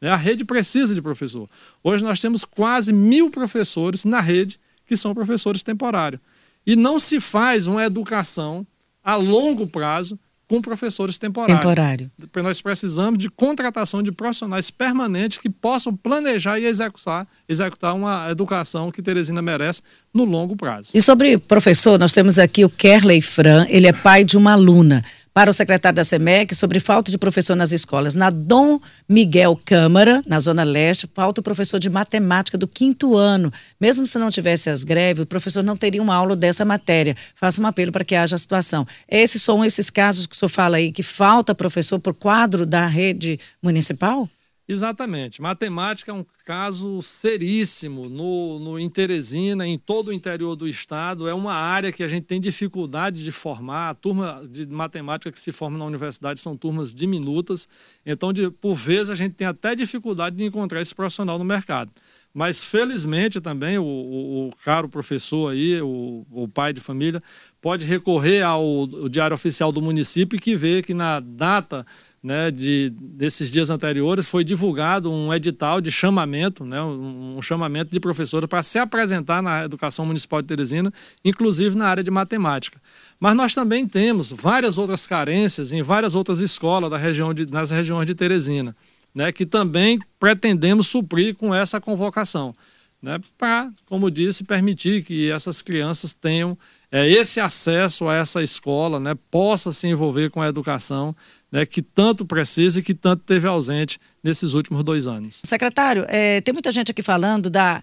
Né? 0.00 0.08
A 0.08 0.14
rede 0.14 0.44
precisa 0.44 0.94
de 0.94 1.02
professor. 1.02 1.48
Hoje 1.82 2.04
nós 2.04 2.20
temos 2.20 2.44
quase 2.44 2.92
mil 2.92 3.28
professores 3.28 4.04
na 4.04 4.20
rede 4.20 4.60
que 4.86 4.96
são 4.96 5.12
professores 5.12 5.64
temporários. 5.64 6.20
E 6.64 6.76
não 6.76 7.00
se 7.00 7.18
faz 7.18 7.66
uma 7.66 7.84
educação 7.84 8.64
a 9.02 9.16
longo 9.16 9.66
prazo 9.66 10.16
com 10.50 10.60
professores 10.60 11.16
temporários. 11.16 11.60
Temporário. 11.60 12.10
Nós 12.42 12.60
precisamos 12.60 13.20
de 13.20 13.30
contratação 13.30 14.02
de 14.02 14.10
profissionais 14.10 14.68
permanentes 14.68 15.38
que 15.38 15.48
possam 15.48 15.94
planejar 15.94 16.58
e 16.58 16.66
executar, 16.66 17.24
executar 17.48 17.94
uma 17.94 18.28
educação 18.28 18.90
que 18.90 19.00
Teresina 19.00 19.40
merece 19.40 19.80
no 20.12 20.24
longo 20.24 20.56
prazo. 20.56 20.90
E 20.92 21.00
sobre 21.00 21.38
professor, 21.38 22.00
nós 22.00 22.12
temos 22.12 22.36
aqui 22.36 22.64
o 22.64 22.68
Kerley 22.68 23.22
Fran, 23.22 23.64
ele 23.68 23.86
é 23.86 23.92
pai 23.92 24.24
de 24.24 24.36
uma 24.36 24.54
aluna 24.54 25.04
para 25.32 25.50
o 25.50 25.54
secretário 25.54 25.96
da 25.96 26.04
SEMEC 26.04 26.54
sobre 26.54 26.80
falta 26.80 27.10
de 27.10 27.18
professor 27.18 27.54
nas 27.54 27.72
escolas. 27.72 28.14
Na 28.14 28.30
Dom 28.30 28.80
Miguel 29.08 29.60
Câmara, 29.64 30.22
na 30.26 30.40
Zona 30.40 30.62
Leste, 30.62 31.08
falta 31.14 31.40
o 31.40 31.44
professor 31.44 31.78
de 31.78 31.88
matemática 31.88 32.58
do 32.58 32.66
quinto 32.66 33.16
ano. 33.16 33.52
Mesmo 33.80 34.06
se 34.06 34.18
não 34.18 34.30
tivesse 34.30 34.70
as 34.70 34.84
greves, 34.84 35.22
o 35.22 35.26
professor 35.26 35.62
não 35.62 35.76
teria 35.76 36.02
uma 36.02 36.14
aula 36.14 36.34
dessa 36.34 36.64
matéria. 36.64 37.16
Faço 37.34 37.62
um 37.62 37.66
apelo 37.66 37.92
para 37.92 38.04
que 38.04 38.14
haja 38.14 38.34
a 38.34 38.38
situação. 38.38 38.86
Esses 39.08 39.42
são 39.42 39.64
esses 39.64 39.88
casos 39.90 40.26
que 40.26 40.34
o 40.34 40.38
senhor 40.38 40.50
fala 40.50 40.78
aí, 40.78 40.90
que 40.90 41.02
falta 41.02 41.54
professor 41.54 41.98
por 41.98 42.14
quadro 42.14 42.66
da 42.66 42.86
rede 42.86 43.38
municipal? 43.62 44.28
Exatamente. 44.70 45.42
Matemática 45.42 46.12
é 46.12 46.14
um 46.14 46.24
caso 46.44 47.02
seríssimo 47.02 48.08
no, 48.08 48.60
no, 48.60 48.78
em 48.78 48.88
Teresina, 48.88 49.66
em 49.66 49.76
todo 49.76 50.08
o 50.08 50.12
interior 50.12 50.54
do 50.54 50.68
estado. 50.68 51.28
É 51.28 51.34
uma 51.34 51.52
área 51.52 51.90
que 51.90 52.04
a 52.04 52.06
gente 52.06 52.24
tem 52.24 52.40
dificuldade 52.40 53.24
de 53.24 53.32
formar. 53.32 53.90
A 53.90 53.94
turma 53.94 54.46
de 54.48 54.68
matemática 54.68 55.32
que 55.32 55.40
se 55.40 55.50
forma 55.50 55.76
na 55.76 55.84
universidade 55.84 56.38
são 56.38 56.56
turmas 56.56 56.94
diminutas. 56.94 57.68
Então, 58.06 58.32
de, 58.32 58.48
por 58.48 58.76
vezes, 58.76 59.10
a 59.10 59.16
gente 59.16 59.34
tem 59.34 59.44
até 59.44 59.74
dificuldade 59.74 60.36
de 60.36 60.44
encontrar 60.44 60.80
esse 60.80 60.94
profissional 60.94 61.36
no 61.36 61.44
mercado. 61.44 61.90
Mas, 62.32 62.62
felizmente, 62.62 63.40
também 63.40 63.76
o, 63.76 63.82
o, 63.82 64.48
o 64.48 64.52
caro 64.64 64.88
professor 64.88 65.52
aí, 65.52 65.80
o, 65.82 66.24
o, 66.30 66.46
pai 66.46 66.72
de 66.72 66.80
família, 66.80 67.20
pode 67.60 67.84
recorrer 67.84 68.42
ao 68.42 68.86
Diário 69.08 69.34
Oficial 69.34 69.72
do 69.72 69.82
município 69.82 70.38
que 70.38 70.54
vê 70.54 70.80
que 70.80 70.94
na 70.94 71.18
data 71.18 71.84
né, 72.22 72.50
de, 72.50 72.90
desses 72.90 73.50
dias 73.50 73.70
anteriores 73.70 74.28
foi 74.28 74.44
divulgado 74.44 75.10
um 75.10 75.32
edital 75.32 75.80
de 75.80 75.90
chamamento, 75.90 76.64
né, 76.64 76.80
um, 76.80 77.38
um 77.38 77.42
chamamento 77.42 77.90
de 77.90 77.98
professores 77.98 78.48
para 78.48 78.62
se 78.62 78.78
apresentar 78.78 79.42
na 79.42 79.64
educação 79.64 80.04
municipal 80.04 80.40
de 80.40 80.48
Teresina, 80.48 80.92
inclusive 81.24 81.76
na 81.76 81.88
área 81.88 82.04
de 82.04 82.10
matemática. 82.10 82.78
Mas 83.18 83.34
nós 83.34 83.54
também 83.54 83.88
temos 83.88 84.30
várias 84.30 84.78
outras 84.78 85.06
carências 85.06 85.72
em 85.72 85.82
várias 85.82 86.14
outras 86.14 86.40
escolas 86.40 86.90
da 86.90 86.96
região 86.96 87.34
de, 87.34 87.46
nas 87.46 87.70
regiões 87.70 88.06
de 88.06 88.14
Teresina, 88.14 88.76
né, 89.14 89.32
que 89.32 89.44
também 89.46 89.98
pretendemos 90.18 90.88
suprir 90.88 91.34
com 91.34 91.54
essa 91.54 91.80
convocação. 91.80 92.54
Né, 93.02 93.18
para, 93.38 93.70
como 93.86 94.10
disse, 94.10 94.44
permitir 94.44 95.02
que 95.02 95.30
essas 95.30 95.62
crianças 95.62 96.12
tenham 96.12 96.56
é, 96.92 97.08
esse 97.08 97.40
acesso 97.40 98.06
a 98.06 98.14
essa 98.14 98.42
escola, 98.42 99.00
né, 99.00 99.14
possa 99.30 99.72
se 99.72 99.86
envolver 99.86 100.28
com 100.30 100.42
a 100.42 100.48
educação, 100.48 101.16
né, 101.50 101.64
que 101.64 101.80
tanto 101.80 102.26
precisa 102.26 102.80
e 102.80 102.82
que 102.82 102.92
tanto 102.92 103.22
teve 103.24 103.48
ausente 103.48 103.98
nesses 104.22 104.52
últimos 104.52 104.84
dois 104.84 105.06
anos. 105.06 105.40
Secretário, 105.44 106.04
é, 106.08 106.42
tem 106.42 106.52
muita 106.52 106.70
gente 106.70 106.90
aqui 106.90 107.02
falando 107.02 107.48
da 107.48 107.82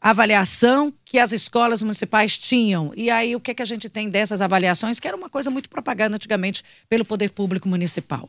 avaliação 0.00 0.92
que 1.04 1.18
as 1.18 1.32
escolas 1.32 1.82
municipais 1.82 2.38
tinham. 2.38 2.92
E 2.96 3.10
aí, 3.10 3.34
o 3.34 3.40
que, 3.40 3.50
é 3.50 3.54
que 3.54 3.62
a 3.62 3.66
gente 3.66 3.88
tem 3.88 4.08
dessas 4.08 4.40
avaliações, 4.40 5.00
que 5.00 5.08
era 5.08 5.16
uma 5.16 5.28
coisa 5.28 5.50
muito 5.50 5.68
propaganda 5.68 6.16
antigamente 6.16 6.62
pelo 6.88 7.04
poder 7.04 7.30
público 7.30 7.68
municipal? 7.68 8.28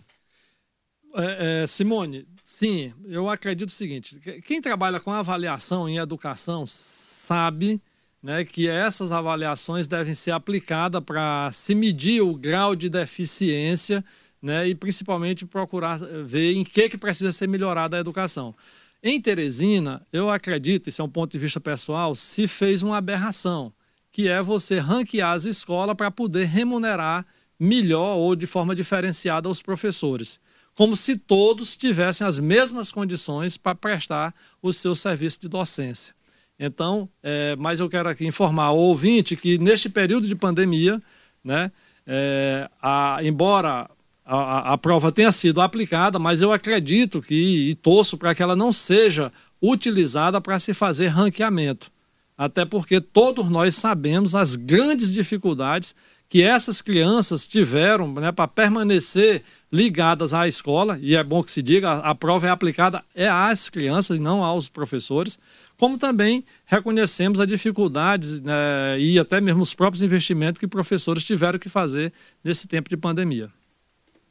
É, 1.16 1.64
é, 1.64 1.68
Simone, 1.68 2.26
sim, 2.44 2.94
eu 3.06 3.30
acredito 3.30 3.70
o 3.70 3.72
seguinte: 3.72 4.20
quem 4.46 4.62
trabalha 4.62 5.00
com 5.00 5.12
avaliação 5.12 5.90
em 5.90 5.98
educação 5.98 6.66
sabe 6.66 7.82
né, 8.22 8.46
que 8.46 8.68
essas 8.68 9.12
avaliações 9.12 9.88
devem 9.88 10.14
ser 10.14 10.32
aplicadas 10.32 11.04
para 11.04 11.50
se 11.52 11.74
medir 11.74 12.22
o 12.22 12.36
grau 12.36 12.76
de 12.76 12.90
deficiência 12.90 14.04
né, 14.42 14.68
e 14.68 14.76
principalmente 14.76 15.46
procurar 15.46 16.00
ver 16.26 16.54
em 16.54 16.64
que, 16.64 16.90
que 16.90 16.98
precisa 16.98 17.32
ser 17.32 17.48
melhorada 17.48 17.98
a 17.98 18.00
educação. 18.00 18.56
Em 19.04 19.20
Teresina, 19.20 20.04
eu 20.14 20.30
acredito, 20.30 20.88
isso 20.88 21.02
é 21.02 21.06
um 21.06 21.10
ponto 21.10 21.32
de 21.32 21.40
vista 21.40 21.60
pessoal, 21.60 22.14
se 22.14 22.48
fez 22.48 22.84
uma 22.84 22.98
aberração, 22.98 23.74
que 24.12 24.28
é 24.28 24.42
você 24.42 24.78
ranquear 24.78 25.32
as 25.32 25.46
escolas 25.46 25.96
para 25.96 26.12
poder 26.12 26.46
remunerar 26.46 27.26
melhor 27.60 28.16
ou 28.18 28.36
de 28.36 28.46
forma 28.46 28.76
diferenciada 28.76 29.50
os 29.50 29.62
professores, 29.62 30.40
como 30.76 30.96
se 30.96 31.18
todos 31.18 31.76
tivessem 31.78 32.26
as 32.26 32.40
mesmas 32.40 32.92
condições 32.92 33.58
para 33.58 33.76
prestar 33.76 34.34
o 34.62 34.72
seu 34.72 34.96
serviço 34.96 35.42
de 35.42 35.48
docência. 35.48 36.14
Então, 36.58 37.10
é, 37.24 37.56
mas 37.58 37.80
eu 37.80 37.90
quero 37.90 38.08
aqui 38.08 38.26
informar 38.26 38.72
o 38.72 38.78
ouvinte 38.78 39.36
que 39.36 39.58
neste 39.58 39.90
período 39.90 40.28
de 40.28 40.36
pandemia, 40.36 41.02
né, 41.44 41.72
é, 42.06 42.70
a, 42.82 43.20
embora 43.24 43.90
a, 44.24 44.74
a, 44.74 44.78
prova 44.78 45.12
tenha 45.12 45.32
sido 45.32 45.60
aplicada, 45.60 46.20
mas 46.20 46.42
eu 46.42 46.54
acredito 46.54 47.22
que 47.22 47.70
e 47.70 47.76
torço 47.76 48.18
para 48.18 48.36
que 48.36 48.44
ela 48.44 48.56
não 48.56 48.72
seja 48.72 49.30
utilizada 49.62 50.40
para 50.40 50.60
se 50.60 50.74
fazer 50.74 51.08
ranqueamento. 51.08 51.92
Até 52.38 52.66
porque 52.66 53.02
todos 53.02 53.50
nós 53.50 53.76
sabemos 53.76 54.34
as 54.34 54.56
grandes 54.56 55.14
dificuldades 55.14 55.96
que 56.30 56.42
essas 56.42 56.82
crianças 56.82 57.48
tiveram 57.48 58.12
né, 58.14 58.32
para 58.32 58.48
permanecer 58.48 59.44
ligadas 59.72 60.34
à 60.34 60.48
escola, 60.48 61.00
e 61.02 61.16
é 61.16 61.24
bom 61.24 61.42
que 61.42 61.50
se 61.50 61.62
diga, 61.62 61.94
a, 62.00 62.14
prova 62.14 62.48
é 62.48 62.50
aplicada 62.50 63.04
é 63.16 63.30
às 63.30 63.70
crianças 63.70 64.18
e 64.18 64.22
não 64.22 64.44
aos 64.44 64.68
professores, 64.68 65.40
como 65.78 65.98
também 65.98 66.44
reconhecemos 66.66 67.40
a 67.40 67.46
dificuldade 67.46 68.42
né, 68.42 69.00
e 69.00 69.18
até 69.18 69.40
mesmo 69.40 69.62
os 69.62 69.74
próprios 69.74 70.04
investimentos 70.04 70.60
que 70.60 70.68
professores 70.68 71.24
tiveram 71.24 71.58
que 71.58 71.70
fazer 71.70 72.12
nesse 72.44 72.68
tempo 72.68 72.90
de 72.90 72.98
pandemia. 72.98 73.50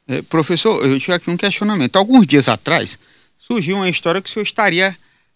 É, 0.07 0.21
professor, 0.21 0.85
eu 0.85 0.99
tinha 0.99 1.17
aqui 1.17 1.29
um 1.29 1.37
questionamento. 1.37 1.95
Alguns 1.95 2.27
dias 2.27 2.47
atrás 2.47 2.99
surgiu 3.39 3.77
uma 3.77 3.89
história 3.89 4.21
que 4.21 4.29
o 4.29 4.31
senhor 4.31 4.43
estaria 4.43 4.95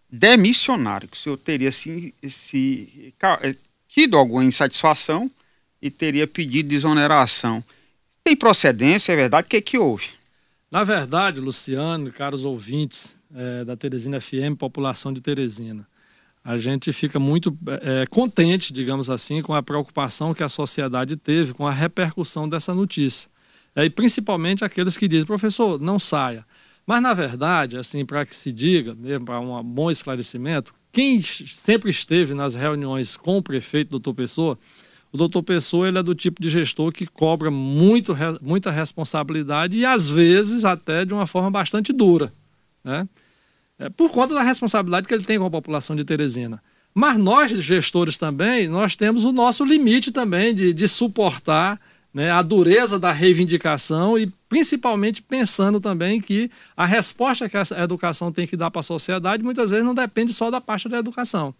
demissionário, 0.09 1.07
que 1.07 1.17
o 1.17 1.19
senhor 1.19 1.37
teria 1.37 1.71
se, 1.71 2.13
se, 2.29 3.13
é, 3.41 3.55
tido 3.89 4.17
alguma 4.17 4.43
insatisfação 4.43 5.29
e 5.81 5.89
teria 5.89 6.27
pedido 6.27 6.69
desoneração. 6.69 7.63
Tem 8.27 8.35
procedência, 8.35 9.13
é 9.13 9.15
verdade? 9.15 9.45
O 9.45 9.49
que, 9.49 9.57
é 9.57 9.61
que 9.61 9.77
houve? 9.77 10.07
Na 10.71 10.83
verdade, 10.83 11.39
Luciano, 11.39 12.11
caros 12.11 12.43
ouvintes 12.43 13.15
é, 13.35 13.63
da 13.63 13.77
Teresina 13.77 14.19
FM, 14.19 14.57
população 14.57 15.13
de 15.13 15.21
Teresina, 15.21 15.87
a 16.43 16.57
gente 16.57 16.91
fica 16.91 17.19
muito 17.19 17.55
é, 17.83 18.07
contente, 18.07 18.73
digamos 18.73 19.11
assim, 19.11 19.43
com 19.43 19.53
a 19.53 19.61
preocupação 19.61 20.33
que 20.33 20.43
a 20.43 20.49
sociedade 20.49 21.15
teve 21.15 21.53
com 21.53 21.67
a 21.67 21.71
repercussão 21.71 22.49
dessa 22.49 22.73
notícia. 22.73 23.29
É, 23.75 23.85
e 23.85 23.91
principalmente 23.91 24.65
aqueles 24.65 24.97
que 24.97 25.07
dizem, 25.07 25.27
professor, 25.27 25.79
não 25.79 25.99
saia. 25.99 26.43
Mas, 26.83 27.03
na 27.03 27.13
verdade, 27.13 27.77
assim, 27.77 28.03
para 28.03 28.25
que 28.25 28.35
se 28.35 28.51
diga, 28.51 28.95
né, 28.99 29.19
para 29.19 29.39
um 29.39 29.63
bom 29.63 29.91
esclarecimento, 29.91 30.73
quem 30.91 31.21
sempre 31.21 31.91
esteve 31.91 32.33
nas 32.33 32.55
reuniões 32.55 33.15
com 33.15 33.37
o 33.37 33.43
prefeito, 33.43 33.91
doutor 33.91 34.15
Pessoa, 34.15 34.57
o 35.15 35.17
doutor 35.17 35.41
Pessoa 35.43 35.87
ele 35.87 35.97
é 35.97 36.03
do 36.03 36.13
tipo 36.13 36.41
de 36.41 36.49
gestor 36.49 36.91
que 36.91 37.05
cobra 37.05 37.49
muito, 37.49 38.13
muita 38.41 38.69
responsabilidade 38.69 39.77
e, 39.77 39.85
às 39.85 40.09
vezes, 40.09 40.65
até 40.65 41.05
de 41.05 41.13
uma 41.13 41.25
forma 41.25 41.49
bastante 41.49 41.93
dura. 41.93 42.33
Né? 42.83 43.07
É, 43.79 43.87
por 43.87 44.11
conta 44.11 44.33
da 44.33 44.41
responsabilidade 44.41 45.07
que 45.07 45.13
ele 45.13 45.23
tem 45.23 45.39
com 45.39 45.45
a 45.45 45.49
população 45.49 45.95
de 45.95 46.03
Teresina. 46.03 46.61
Mas 46.93 47.17
nós, 47.17 47.49
gestores 47.51 48.17
também, 48.17 48.67
nós 48.67 48.97
temos 48.97 49.23
o 49.23 49.31
nosso 49.31 49.63
limite 49.63 50.11
também 50.11 50.53
de, 50.53 50.73
de 50.73 50.85
suportar 50.85 51.79
né, 52.13 52.29
a 52.29 52.41
dureza 52.41 52.99
da 52.99 53.13
reivindicação 53.13 54.19
e 54.19 54.27
principalmente 54.49 55.21
pensando 55.21 55.79
também 55.79 56.19
que 56.19 56.51
a 56.75 56.85
resposta 56.85 57.47
que 57.47 57.55
a 57.55 57.63
educação 57.81 58.33
tem 58.33 58.45
que 58.45 58.57
dar 58.57 58.69
para 58.69 58.81
a 58.81 58.83
sociedade 58.83 59.43
muitas 59.43 59.71
vezes 59.71 59.85
não 59.85 59.95
depende 59.95 60.33
só 60.33 60.51
da 60.51 60.59
parte 60.59 60.89
da 60.89 60.97
educação. 60.97 61.55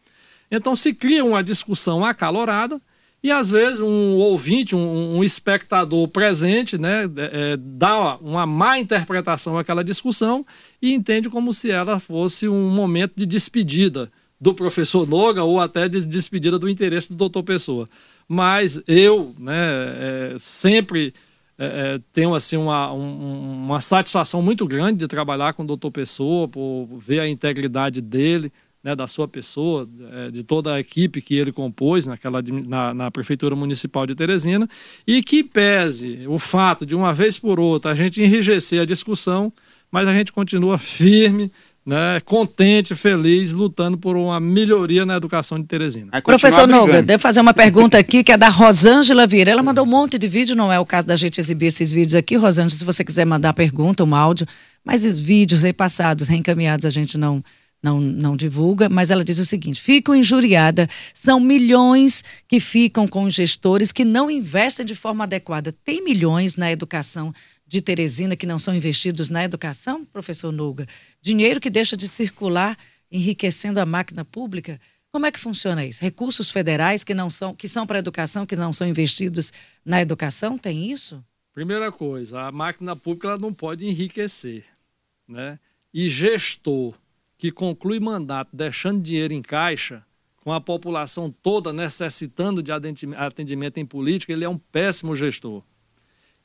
Então 0.51 0.75
se 0.75 0.93
cria 0.93 1.23
uma 1.23 1.41
discussão 1.41 2.03
acalorada 2.03 2.81
e 3.25 3.31
às 3.31 3.49
vezes 3.49 3.79
um 3.79 4.17
ouvinte, 4.17 4.75
um, 4.75 5.17
um 5.17 5.23
espectador 5.23 6.07
presente, 6.07 6.77
né, 6.77 7.05
é, 7.17 7.57
dá 7.57 8.17
uma 8.17 8.45
má 8.45 8.77
interpretação 8.77 9.57
àquela 9.57 9.83
discussão 9.83 10.45
e 10.79 10.93
entende 10.93 11.27
como 11.27 11.51
se 11.51 11.71
ela 11.71 11.97
fosse 11.97 12.47
um 12.47 12.69
momento 12.69 13.13
de 13.17 13.25
despedida 13.25 14.11
do 14.39 14.53
professor 14.53 15.07
Noga 15.07 15.43
ou 15.43 15.59
até 15.59 15.89
de 15.89 16.05
despedida 16.05 16.59
do 16.59 16.69
interesse 16.69 17.09
do 17.09 17.15
doutor 17.15 17.41
Pessoa. 17.41 17.88
Mas 18.27 18.79
eu 18.88 19.33
né, 19.39 19.55
é, 19.55 20.35
sempre 20.38 21.11
é, 21.57 21.65
é, 21.65 22.01
tenho 22.13 22.35
assim, 22.35 22.57
uma, 22.57 22.93
um, 22.93 23.63
uma 23.63 23.81
satisfação 23.81 24.39
muito 24.39 24.67
grande 24.67 24.99
de 24.99 25.07
trabalhar 25.07 25.55
com 25.55 25.63
o 25.63 25.67
doutor 25.67 25.89
Pessoa, 25.89 26.47
por 26.47 26.88
ver 26.99 27.21
a 27.21 27.27
integridade 27.27 28.01
dele, 28.01 28.51
né, 28.85 28.95
da 28.95 29.07
sua 29.07 29.27
pessoa, 29.27 29.89
é, 30.13 30.29
de 30.29 30.43
toda 30.43 30.75
a 30.75 30.79
equipe 30.79 31.19
que 31.19 31.33
ele 31.33 31.51
compôs 31.51 32.05
naquela, 32.05 32.39
na, 32.67 32.93
na, 32.93 33.09
Prefeitura 33.09 33.55
Municipal 33.55 34.05
de 34.05 34.13
Teresina, 34.13 34.69
e 35.07 35.23
que 35.23 35.43
pese 35.43 36.23
o 36.27 36.37
fato 36.37 36.85
de 36.85 36.93
uma 36.93 37.11
vez 37.11 37.39
por 37.39 37.59
outra 37.59 37.89
a 37.89 37.95
gente 37.95 38.21
enrijecer 38.21 38.79
a 38.79 38.85
discussão, 38.85 39.51
mas 39.91 40.07
a 40.07 40.13
gente 40.13 40.31
continua 40.31 40.77
firme 40.77 41.51
né, 41.83 42.19
contente, 42.25 42.93
feliz, 42.93 43.53
lutando 43.53 43.97
por 43.97 44.15
uma 44.15 44.39
melhoria 44.39 45.03
na 45.03 45.15
educação 45.15 45.59
de 45.59 45.65
Teresina. 45.65 46.21
Professor 46.21 46.67
Noga, 46.67 47.01
devo 47.01 47.21
fazer 47.21 47.41
uma 47.41 47.55
pergunta 47.55 47.97
aqui 47.97 48.23
que 48.23 48.31
é 48.31 48.37
da 48.37 48.49
Rosângela 48.49 49.25
Vieira. 49.25 49.49
Ela 49.49 49.63
mandou 49.63 49.83
um 49.83 49.89
monte 49.89 50.19
de 50.19 50.27
vídeo, 50.27 50.55
não 50.55 50.71
é 50.71 50.79
o 50.79 50.85
caso 50.85 51.07
da 51.07 51.15
gente 51.15 51.39
exibir 51.39 51.67
esses 51.67 51.91
vídeos 51.91 52.13
aqui, 52.13 52.35
Rosângela, 52.35 52.69
se 52.69 52.85
você 52.85 53.03
quiser 53.03 53.25
mandar 53.25 53.53
pergunta, 53.53 54.03
um 54.03 54.13
áudio, 54.13 54.45
mas 54.83 55.03
os 55.05 55.17
vídeos 55.17 55.63
repassados, 55.63 56.27
reencaminhados, 56.27 56.85
a 56.85 56.91
gente 56.91 57.17
não 57.17 57.43
não, 57.85 58.01
não 58.01 58.35
divulga, 58.35 58.89
mas 58.89 59.11
ela 59.11 59.23
diz 59.23 59.37
o 59.37 59.45
seguinte: 59.45 59.79
fico 59.79 60.15
injuriada. 60.15 60.89
São 61.13 61.39
milhões 61.39 62.23
que 62.47 62.59
ficam 62.59 63.07
com 63.07 63.29
gestores 63.29 63.91
que 63.91 64.03
não 64.03 64.29
investem 64.31 64.83
de 64.83 64.95
forma 64.95 65.23
adequada. 65.23 65.71
Tem 65.71 66.03
milhões 66.03 66.55
na 66.55 66.71
educação 66.71 67.31
de 67.67 67.81
Teresina 67.81 68.35
que 68.35 68.47
não 68.47 68.57
são 68.57 68.75
investidos 68.75 69.29
na 69.29 69.43
educação, 69.43 70.03
professor 70.03 70.51
Nuga? 70.51 70.87
Dinheiro 71.21 71.59
que 71.59 71.69
deixa 71.69 71.95
de 71.95 72.07
circular, 72.07 72.75
enriquecendo 73.11 73.79
a 73.79 73.85
máquina 73.85 74.25
pública? 74.25 74.81
Como 75.11 75.27
é 75.27 75.31
que 75.31 75.39
funciona 75.39 75.85
isso? 75.85 76.01
Recursos 76.01 76.49
federais 76.49 77.03
que 77.03 77.13
não 77.13 77.29
são, 77.29 77.53
que 77.53 77.67
são 77.67 77.85
para 77.85 77.99
a 77.99 77.99
educação, 77.99 78.47
que 78.47 78.55
não 78.55 78.73
são 78.73 78.87
investidos 78.87 79.53
na 79.85 80.01
educação, 80.01 80.57
tem 80.57 80.91
isso? 80.91 81.23
Primeira 81.53 81.91
coisa, 81.91 82.41
a 82.41 82.51
máquina 82.51 82.95
pública 82.95 83.29
ela 83.29 83.37
não 83.37 83.53
pode 83.53 83.85
enriquecer, 83.85 84.65
né? 85.25 85.57
e 85.93 86.09
gestor 86.09 86.93
que 87.37 87.51
conclui 87.51 87.99
mandato 87.99 88.49
deixando 88.53 89.01
dinheiro 89.01 89.33
em 89.33 89.41
caixa, 89.41 90.03
com 90.43 90.53
a 90.53 90.61
população 90.61 91.33
toda 91.41 91.73
necessitando 91.73 92.61
de 92.61 92.71
atendimento 92.71 93.77
em 93.77 93.85
política, 93.85 94.31
ele 94.31 94.45
é 94.45 94.49
um 94.49 94.57
péssimo 94.57 95.15
gestor. 95.15 95.63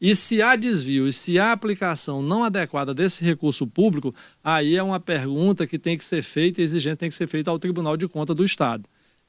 E 0.01 0.17
se 0.17 0.41
há 0.41 0.57
desvio 0.57 1.07
e 1.07 1.13
se 1.13 1.39
há 1.39 1.53
aplicação 1.53 2.23
não 2.23 2.43
adequada 2.43 2.95
desse 2.95 3.23
recurso 3.23 3.67
público, 3.67 4.15
aí 4.43 4.75
é 4.75 4.83
uma 4.83 4.99
pergunta 4.99 5.67
que 5.67 5.79
tem 5.79 5.99
que 5.99 6.05
ser 6.05 6.23
feita 6.23 6.61
e 6.61 6.65
exigência 6.65 6.97
tem 6.97 7.11
que 7.11 7.15
ser 7.15 7.27
feita 7.27 7.51
ao 7.51 7.59
Tribunal 7.59 7.99
de 7.99 8.09
Contas 8.09 8.35
do 8.35 8.43
Estado. 8.43 8.89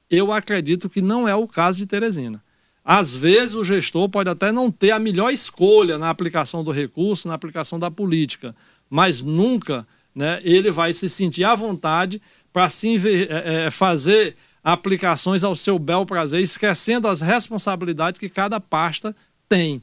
Eu 0.10 0.32
acredito 0.32 0.90
que 0.90 1.02
não 1.02 1.28
é 1.28 1.36
o 1.36 1.48
caso 1.48 1.78
de 1.78 1.86
Teresina. 1.86 2.42
Às 2.84 3.14
vezes 3.16 3.56
o 3.56 3.66
gestor 3.66 4.08
pode 4.08 4.30
até 4.30 4.52
não 4.52 4.72
ter 4.72 4.92
a 4.92 5.00
melhor 5.00 5.32
escolha 5.32 5.98
na 5.98 6.10
aplicação 6.10 6.64
do 6.64 6.72
recurso, 6.72 7.28
na 7.28 7.34
aplicação 7.34 7.78
da 7.78 7.92
política, 7.92 8.56
mas 8.90 9.22
nunca 9.22 9.86
né, 10.14 10.40
ele 10.44 10.72
vai 10.72 10.94
se 10.94 11.08
sentir 11.08 11.44
à 11.44 11.56
vontade 11.56 12.22
para 12.52 12.66
assim, 12.66 12.96
é, 13.06 13.66
é, 13.66 13.72
fazer 13.72 14.36
aplicações 14.64 15.44
ao 15.44 15.56
seu 15.56 15.80
bel 15.80 16.06
prazer, 16.06 16.42
esquecendo 16.42 17.08
as 17.08 17.22
responsabilidades 17.22 18.20
que 18.20 18.30
cada 18.30 18.60
pasta 18.60 19.16
tem. 19.50 19.82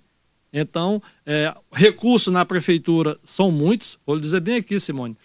Então, 0.53 1.03
é, 1.27 1.55
recursos 1.73 2.33
na 2.33 2.45
prefeitura 2.45 3.19
são 3.25 3.51
muitos. 3.51 3.99
Vou 4.07 4.17
lhe 4.17 4.23
dizer 4.23 4.41
bem 4.41 4.57
aqui, 4.57 4.79
Simone. 4.79 5.17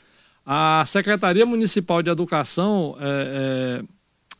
A 0.46 0.84
Secretaria 0.86 1.46
Municipal 1.46 2.02
de 2.02 2.10
Educação, 2.10 2.98
é, 3.00 3.82
é, 3.82 4.40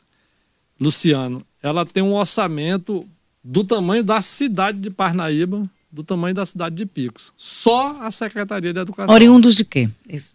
Luciano, 0.78 1.44
ela 1.62 1.86
tem 1.86 2.02
um 2.02 2.14
orçamento 2.14 3.08
do 3.42 3.64
tamanho 3.64 4.04
da 4.04 4.20
cidade 4.20 4.78
de 4.78 4.90
Parnaíba, 4.90 5.68
do 5.94 6.02
tamanho 6.02 6.34
da 6.34 6.44
cidade 6.44 6.74
de 6.74 6.84
Picos. 6.84 7.32
Só 7.36 8.00
a 8.00 8.10
Secretaria 8.10 8.72
de 8.72 8.80
Educação. 8.80 9.14
Oriundos 9.14 9.54
de 9.54 9.64
quê? 9.64 9.88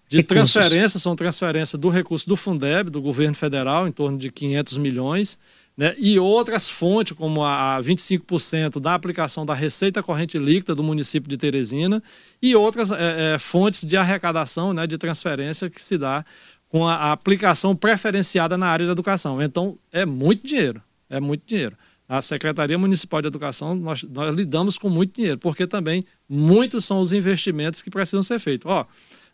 De 0.07 0.23
transferências, 0.23 1.01
são 1.01 1.15
transferências 1.15 1.79
do 1.79 1.89
recurso 1.89 2.27
do 2.27 2.37
Fundeb, 2.37 2.89
do 2.89 3.01
governo 3.01 3.35
federal, 3.35 3.87
em 3.87 3.91
torno 3.91 4.17
de 4.17 4.31
500 4.31 4.77
milhões, 4.77 5.37
né? 5.75 5.93
e 5.97 6.17
outras 6.17 6.69
fontes, 6.69 7.11
como 7.11 7.43
a 7.43 7.77
25% 7.81 8.79
da 8.79 8.93
aplicação 8.93 9.45
da 9.45 9.53
receita 9.53 10.01
corrente 10.01 10.39
líquida 10.39 10.73
do 10.73 10.81
município 10.81 11.29
de 11.29 11.37
Teresina, 11.37 12.01
e 12.41 12.55
outras 12.55 12.89
é, 12.91 13.35
é, 13.35 13.39
fontes 13.39 13.83
de 13.83 13.97
arrecadação, 13.97 14.73
né, 14.73 14.87
de 14.87 14.97
transferência 14.97 15.69
que 15.69 15.81
se 15.81 15.97
dá 15.97 16.23
com 16.69 16.87
a, 16.87 16.95
a 16.95 17.11
aplicação 17.11 17.75
preferenciada 17.75 18.57
na 18.57 18.67
área 18.67 18.85
da 18.85 18.93
educação. 18.93 19.41
Então, 19.41 19.77
é 19.91 20.05
muito 20.05 20.47
dinheiro, 20.47 20.81
é 21.09 21.19
muito 21.19 21.43
dinheiro 21.45 21.75
a 22.09 22.23
Secretaria 22.23 22.77
Municipal 22.77 23.21
de 23.21 23.27
Educação, 23.27 23.75
nós, 23.75 24.01
nós, 24.01 24.35
lidamos 24.35 24.79
com 24.79 24.89
muito 24.89 25.13
dinheiro, 25.13 25.37
porque 25.37 25.67
também 25.67 26.03
muitos 26.27 26.83
são 26.83 26.99
os 26.99 27.13
investimentos 27.13 27.83
que 27.83 27.91
precisam 27.91 28.23
ser 28.23 28.39
feitos. 28.39 28.69
Ó, 28.69 28.83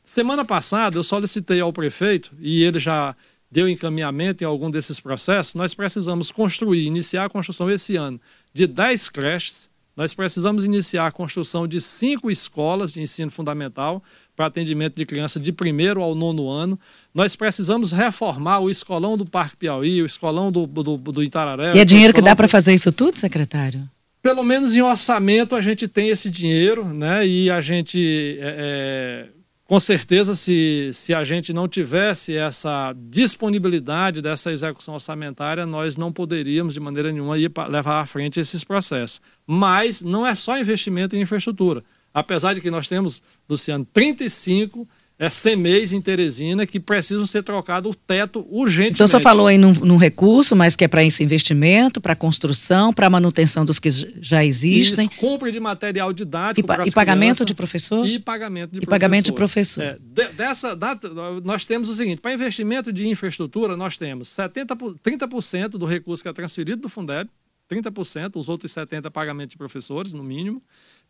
semana 0.04 0.44
passada 0.44 0.98
eu 0.98 1.04
solicitei 1.04 1.62
ao 1.62 1.72
prefeito, 1.72 2.32
e 2.38 2.64
ele 2.64 2.78
já 2.78 3.16
deu 3.50 3.70
encaminhamento 3.70 4.44
em 4.44 4.48
algum 4.48 4.70
desses 4.70 5.00
processos, 5.00 5.56
nós 5.56 5.74
precisamos 5.74 6.32
construir, 6.32 6.86
iniciar 6.86 7.24
a 7.24 7.30
construção 7.30 7.72
esse 7.72 7.96
ano 7.96 8.20
de 8.54 8.68
10 8.68 9.08
creches, 9.08 9.70
nós 9.96 10.14
precisamos 10.14 10.66
iniciar 10.66 11.08
a 11.08 11.12
construção 11.12 11.68
de 11.68 11.80
cinco 11.80 12.30
escolas 12.30 12.94
de 12.94 13.02
ensino 13.02 13.32
fundamental 13.32 14.04
para 14.36 14.48
atendimento 14.48 14.98
de 14.98 15.06
criança 15.06 15.40
de 15.40 15.52
primeiro 15.52 16.02
ao 16.02 16.14
nono 16.14 16.50
ano. 16.50 16.78
Nós 17.14 17.36
precisamos 17.36 17.92
reformar 17.92 18.60
o 18.60 18.70
escolão 18.70 19.18
do 19.18 19.26
Parque 19.26 19.56
Piauí, 19.56 20.02
o 20.02 20.06
escolão 20.06 20.52
do, 20.52 20.68
do, 20.68 20.98
do 20.98 21.24
Itararé. 21.24 21.74
E 21.76 21.80
é 21.80 21.86
dinheiro 21.86 22.14
que 22.14 22.22
dá 22.22 22.36
para 22.36 22.48
fazer 22.48 22.74
isso 22.74 22.92
tudo, 22.92 23.18
secretário? 23.18 23.90
Pelo 24.22 24.44
menos 24.44 24.76
em 24.76 24.82
orçamento 24.82 25.56
a 25.56 25.62
gente 25.62 25.88
tem 25.88 26.10
esse 26.10 26.30
dinheiro, 26.30 26.86
né? 26.94 27.26
E 27.26 27.50
a 27.50 27.62
gente 27.62 28.38
é, 28.42 29.28
é 29.30 29.35
com 29.68 29.80
certeza, 29.80 30.36
se, 30.36 30.92
se 30.94 31.12
a 31.12 31.24
gente 31.24 31.52
não 31.52 31.68
tivesse 31.68 32.36
essa 32.36 32.94
disponibilidade 32.96 34.22
dessa 34.22 34.52
execução 34.52 34.94
orçamentária, 34.94 35.66
nós 35.66 35.98
não 35.98 36.14
poderíamos, 36.14 36.76
de 36.76 36.80
maneira 36.80 37.12
nenhuma, 37.12 37.36
ir 37.36 37.52
levar 37.68 38.00
à 38.00 38.06
frente 38.06 38.40
esses 38.40 38.64
processos. 38.64 39.20
Mas 39.48 40.04
não 40.04 40.26
é 40.26 40.36
só 40.36 40.56
investimento 40.60 41.16
em 41.16 41.22
infraestrutura. 41.22 41.84
Apesar 42.14 42.54
de 42.54 42.62
que 42.62 42.70
nós 42.70 42.88
temos, 42.88 43.24
Luciano, 43.50 43.84
35 43.92 44.88
é, 45.18 45.30
CMEs 45.30 45.94
em 45.94 46.02
Teresina 46.02 46.66
que 46.66 46.80
precisam 46.80 47.26
ser 47.26 47.42
trocado 47.42 47.90
o 47.90 47.96
teto 47.96 48.46
urgentemente. 48.50 48.96
Então, 48.96 49.08
você 49.08 49.20
falou 49.20 49.48
aí 49.48 49.58
num, 49.58 49.74
num 49.74 49.98
recurso, 49.98 50.56
mas 50.56 50.76
que 50.76 50.84
é 50.84 50.88
para 50.88 51.04
esse 51.04 51.24
investimento, 51.24 52.02
para 52.02 52.16
construção, 52.16 52.94
para 52.94 53.10
manutenção 53.10 53.64
dos 53.64 53.80
que 53.80 53.90
já 53.90 54.44
existem. 54.44 55.08
Isso, 55.10 55.20
compra 55.20 55.52
de 55.52 55.60
material 55.60 56.12
didático 56.12 56.70
E, 56.70 56.90
e 56.90 56.92
pagamento 56.92 57.46
de 57.46 57.56
professor? 57.56 58.06
E 58.06 58.20
pagamento 58.20 58.72
de 58.72 58.80
e 58.80 58.86
pagamento 58.86 59.26
de 59.26 59.32
professor. 59.32 59.84
É, 59.84 59.98
de, 60.02 60.28
dessa, 60.30 60.76
da, 60.76 61.00
nós 61.44 61.64
temos 61.64 61.88
o 61.90 61.94
seguinte, 61.94 62.22
para 62.22 62.34
investimento 62.34 62.92
de 62.92 63.08
infraestrutura, 63.08 63.78
nós 63.78 63.96
temos 63.96 64.28
70, 64.30 64.76
30% 64.76 65.70
do 65.70 65.86
recurso 65.86 66.22
que 66.22 66.30
é 66.30 66.34
transferido 66.34 66.82
do 66.82 66.90
Fundeb, 66.90 67.30
30%, 67.70 68.36
os 68.36 68.50
outros 68.50 68.72
70% 68.72 69.06
é 69.06 69.10
pagamento 69.10 69.52
de 69.52 69.58
professores, 69.58 70.14
no 70.14 70.24
mínimo, 70.24 70.62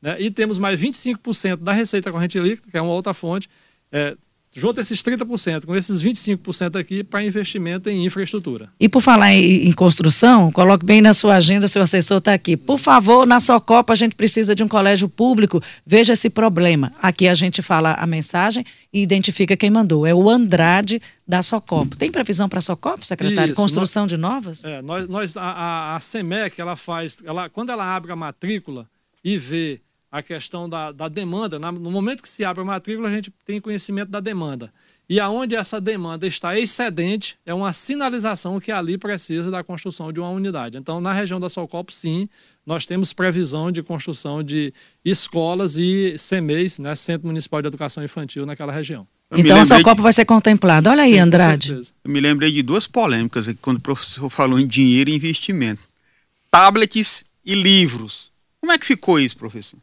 né? 0.01 0.15
e 0.19 0.31
temos 0.31 0.57
mais 0.57 0.79
25% 0.79 1.57
da 1.57 1.71
receita 1.71 2.11
corrente 2.11 2.39
líquida, 2.39 2.69
que 2.71 2.77
é 2.77 2.81
uma 2.81 2.93
outra 2.93 3.13
fonte, 3.13 3.49
é, 3.95 4.17
junta 4.53 4.81
esses 4.81 5.01
30% 5.01 5.65
com 5.65 5.73
esses 5.73 6.03
25% 6.03 6.77
aqui 6.77 7.01
para 7.01 7.23
investimento 7.23 7.89
em 7.89 8.05
infraestrutura. 8.05 8.69
E 8.77 8.89
por 8.89 9.01
falar 9.01 9.33
em, 9.33 9.67
em, 9.67 9.71
construção, 9.71 10.51
coloque 10.51 10.85
bem 10.85 11.01
na 11.01 11.13
sua 11.13 11.35
agenda, 11.35 11.65
seu 11.67 11.81
assessor 11.81 12.17
está 12.17 12.33
aqui. 12.33 12.57
Por 12.57 12.77
favor, 12.77 13.25
na 13.25 13.39
Socopa 13.39 13.93
a 13.93 13.95
gente 13.95 14.15
precisa 14.15 14.53
de 14.53 14.63
um 14.63 14.67
colégio 14.67 15.07
público, 15.07 15.61
veja 15.85 16.11
esse 16.11 16.29
problema. 16.29 16.91
Aqui 17.01 17.25
a 17.25 17.33
gente 17.35 17.61
fala 17.61 17.93
a 17.93 18.05
mensagem 18.05 18.65
e 18.91 19.01
identifica 19.01 19.55
quem 19.55 19.71
mandou. 19.71 20.05
É 20.05 20.13
o 20.13 20.29
Andrade 20.29 21.01
da 21.25 21.41
Socopa. 21.41 21.95
Tem 21.95 22.11
previsão 22.11 22.49
para 22.49 22.59
a 22.59 22.61
Socopa, 22.61 23.05
secretário? 23.05 23.53
Isso, 23.53 23.61
Construção 23.61 24.03
nós, 24.03 24.11
de 24.11 24.17
novas? 24.17 24.63
É, 24.65 24.81
nós, 24.81 25.07
nós, 25.07 25.37
a, 25.37 25.41
a, 25.41 25.95
a 25.95 25.99
SEMEC, 26.01 26.59
ela 26.59 26.75
faz, 26.75 27.19
ela, 27.23 27.49
quando 27.49 27.71
ela 27.71 27.95
abre 27.95 28.11
a 28.11 28.15
matrícula 28.15 28.89
e 29.23 29.37
vê 29.37 29.81
a 30.15 30.23
questão 30.23 30.69
da, 30.69 30.93
da 30.93 31.09
demanda. 31.09 31.59
No 31.59 31.91
momento 31.91 32.21
que 32.21 32.29
se 32.29 32.45
abre 32.45 32.61
a 32.61 32.65
matrícula, 32.65 33.09
a 33.09 33.11
gente 33.11 33.33
tem 33.45 33.59
conhecimento 33.59 34.09
da 34.09 34.21
demanda. 34.21 34.71
E 35.09 35.19
aonde 35.19 35.55
essa 35.55 35.81
demanda 35.81 36.25
está 36.25 36.57
excedente, 36.57 37.37
é 37.45 37.53
uma 37.53 37.73
sinalização 37.73 38.57
que 38.57 38.71
ali 38.71 38.97
precisa 38.97 39.51
da 39.51 39.61
construção 39.61 40.13
de 40.13 40.21
uma 40.21 40.29
unidade. 40.29 40.77
Então, 40.77 41.01
na 41.01 41.11
região 41.11 41.37
da 41.37 41.49
Solcopo, 41.49 41.91
sim, 41.91 42.29
nós 42.65 42.85
temos 42.85 43.11
previsão 43.11 43.69
de 43.73 43.83
construção 43.83 44.41
de 44.41 44.73
escolas 45.03 45.75
e 45.75 46.15
CMEs, 46.17 46.79
né, 46.79 46.95
Centro 46.95 47.27
Municipal 47.27 47.61
de 47.61 47.67
Educação 47.67 48.01
Infantil, 48.01 48.45
naquela 48.45 48.71
região. 48.71 49.05
Eu 49.29 49.39
então 49.39 49.59
a 49.59 49.65
Solcopo 49.65 49.97
de... 49.97 50.01
vai 50.03 50.13
ser 50.13 50.23
contemplada. 50.23 50.89
Olha 50.89 51.03
aí, 51.03 51.15
sim, 51.15 51.19
Andrade. 51.19 51.73
Eu 51.73 52.09
me 52.09 52.21
lembrei 52.21 52.53
de 52.53 52.63
duas 52.63 52.87
polêmicas 52.87 53.49
aqui, 53.49 53.59
quando 53.61 53.77
o 53.77 53.81
professor 53.81 54.29
falou 54.29 54.57
em 54.57 54.65
dinheiro 54.65 55.09
e 55.09 55.15
investimento. 55.15 55.81
Tablets 56.49 57.25
e 57.45 57.53
livros. 57.53 58.31
Como 58.61 58.71
é 58.71 58.79
que 58.79 58.85
ficou 58.85 59.19
isso, 59.19 59.35
professor? 59.35 59.77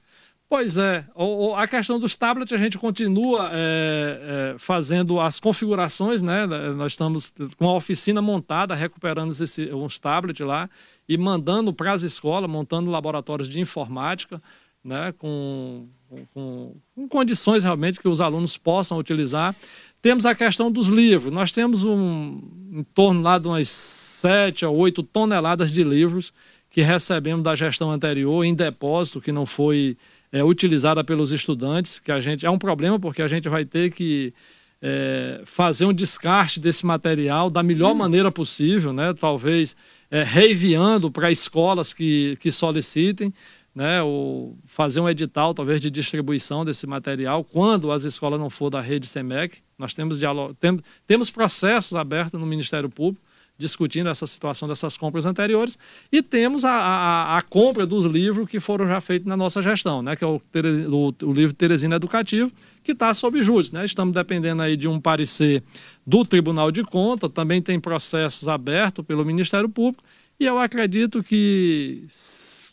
Pois 0.52 0.76
é, 0.76 1.02
o, 1.14 1.54
a 1.54 1.66
questão 1.66 1.98
dos 1.98 2.14
tablets 2.14 2.52
a 2.52 2.58
gente 2.58 2.76
continua 2.76 3.48
é, 3.54 4.52
é, 4.54 4.58
fazendo 4.58 5.18
as 5.18 5.40
configurações, 5.40 6.20
né? 6.20 6.46
Nós 6.76 6.92
estamos 6.92 7.32
com 7.56 7.66
a 7.70 7.72
oficina 7.72 8.20
montada, 8.20 8.74
recuperando 8.74 9.30
esse, 9.30 9.72
uns 9.72 9.98
tablets 9.98 10.46
lá 10.46 10.68
e 11.08 11.16
mandando 11.16 11.72
para 11.72 11.90
as 11.90 12.02
escolas, 12.02 12.50
montando 12.50 12.90
laboratórios 12.90 13.48
de 13.48 13.60
informática, 13.60 14.42
né? 14.84 15.14
Com, 15.16 15.88
com, 16.34 16.76
com, 16.94 17.08
condições 17.08 17.64
realmente 17.64 17.98
que 17.98 18.06
os 18.06 18.20
alunos 18.20 18.58
possam 18.58 18.98
utilizar. 18.98 19.56
Temos 20.02 20.26
a 20.26 20.34
questão 20.34 20.70
dos 20.70 20.88
livros. 20.88 21.32
Nós 21.32 21.50
temos 21.50 21.82
um, 21.82 22.42
em 22.70 22.82
torno 22.82 23.22
lá 23.22 23.38
de 23.38 23.48
umas 23.48 23.70
7 23.70 24.66
a 24.66 24.70
8 24.70 25.02
toneladas 25.04 25.72
de 25.72 25.82
livros 25.82 26.30
que 26.68 26.82
recebemos 26.82 27.42
da 27.42 27.54
gestão 27.54 27.90
anterior 27.90 28.44
em 28.44 28.54
depósito, 28.54 29.18
que 29.18 29.32
não 29.32 29.46
foi 29.46 29.96
é, 30.32 30.42
utilizada 30.42 31.04
pelos 31.04 31.30
estudantes, 31.30 32.00
que 32.00 32.10
a 32.10 32.18
gente 32.18 32.46
é 32.46 32.50
um 32.50 32.58
problema 32.58 32.98
porque 32.98 33.20
a 33.20 33.28
gente 33.28 33.48
vai 33.48 33.64
ter 33.64 33.92
que 33.92 34.32
é, 34.80 35.42
fazer 35.44 35.84
um 35.84 35.92
descarte 35.92 36.58
desse 36.58 36.84
material 36.84 37.48
da 37.50 37.62
melhor 37.62 37.92
hum. 37.92 37.96
maneira 37.96 38.32
possível, 38.32 38.92
né? 38.92 39.12
talvez 39.12 39.76
é, 40.10 40.22
reenviando 40.22 41.10
para 41.10 41.30
escolas 41.30 41.94
que, 41.94 42.36
que 42.40 42.50
solicitem, 42.50 43.32
né? 43.74 44.02
ou 44.02 44.56
fazer 44.66 45.00
um 45.00 45.08
edital 45.08 45.54
talvez 45.54 45.80
de 45.80 45.90
distribuição 45.90 46.64
desse 46.64 46.86
material 46.86 47.44
quando 47.44 47.92
as 47.92 48.04
escolas 48.04 48.40
não 48.40 48.50
for 48.50 48.70
da 48.70 48.80
rede 48.80 49.06
SEMEC. 49.06 49.58
Nós 49.78 49.94
temos, 49.94 50.18
diálogo, 50.18 50.54
tem, 50.54 50.76
temos 51.06 51.30
processos 51.30 51.94
abertos 51.94 52.40
no 52.40 52.46
Ministério 52.46 52.88
Público 52.88 53.22
discutindo 53.62 54.08
essa 54.08 54.26
situação 54.26 54.68
dessas 54.68 54.96
compras 54.96 55.24
anteriores, 55.24 55.78
e 56.10 56.20
temos 56.20 56.64
a, 56.64 56.72
a, 56.72 57.38
a 57.38 57.42
compra 57.42 57.86
dos 57.86 58.04
livros 58.04 58.48
que 58.48 58.58
foram 58.58 58.88
já 58.88 59.00
feitos 59.00 59.28
na 59.28 59.36
nossa 59.36 59.62
gestão, 59.62 60.02
né, 60.02 60.16
que 60.16 60.24
é 60.24 60.26
o, 60.26 60.40
o, 60.40 61.14
o 61.26 61.32
livro 61.32 61.54
Teresina 61.54 61.96
Educativo, 61.96 62.50
que 62.82 62.92
está 62.92 63.14
sob 63.14 63.40
júdice. 63.42 63.72
Né? 63.72 63.84
Estamos 63.84 64.12
dependendo 64.12 64.62
aí 64.62 64.76
de 64.76 64.88
um 64.88 65.00
parecer 65.00 65.62
do 66.04 66.24
Tribunal 66.24 66.72
de 66.72 66.82
Contas, 66.82 67.30
também 67.32 67.62
tem 67.62 67.78
processos 67.78 68.48
abertos 68.48 69.04
pelo 69.06 69.24
Ministério 69.24 69.68
Público, 69.68 70.02
e 70.40 70.44
eu 70.44 70.58
acredito 70.58 71.22
que, 71.22 72.04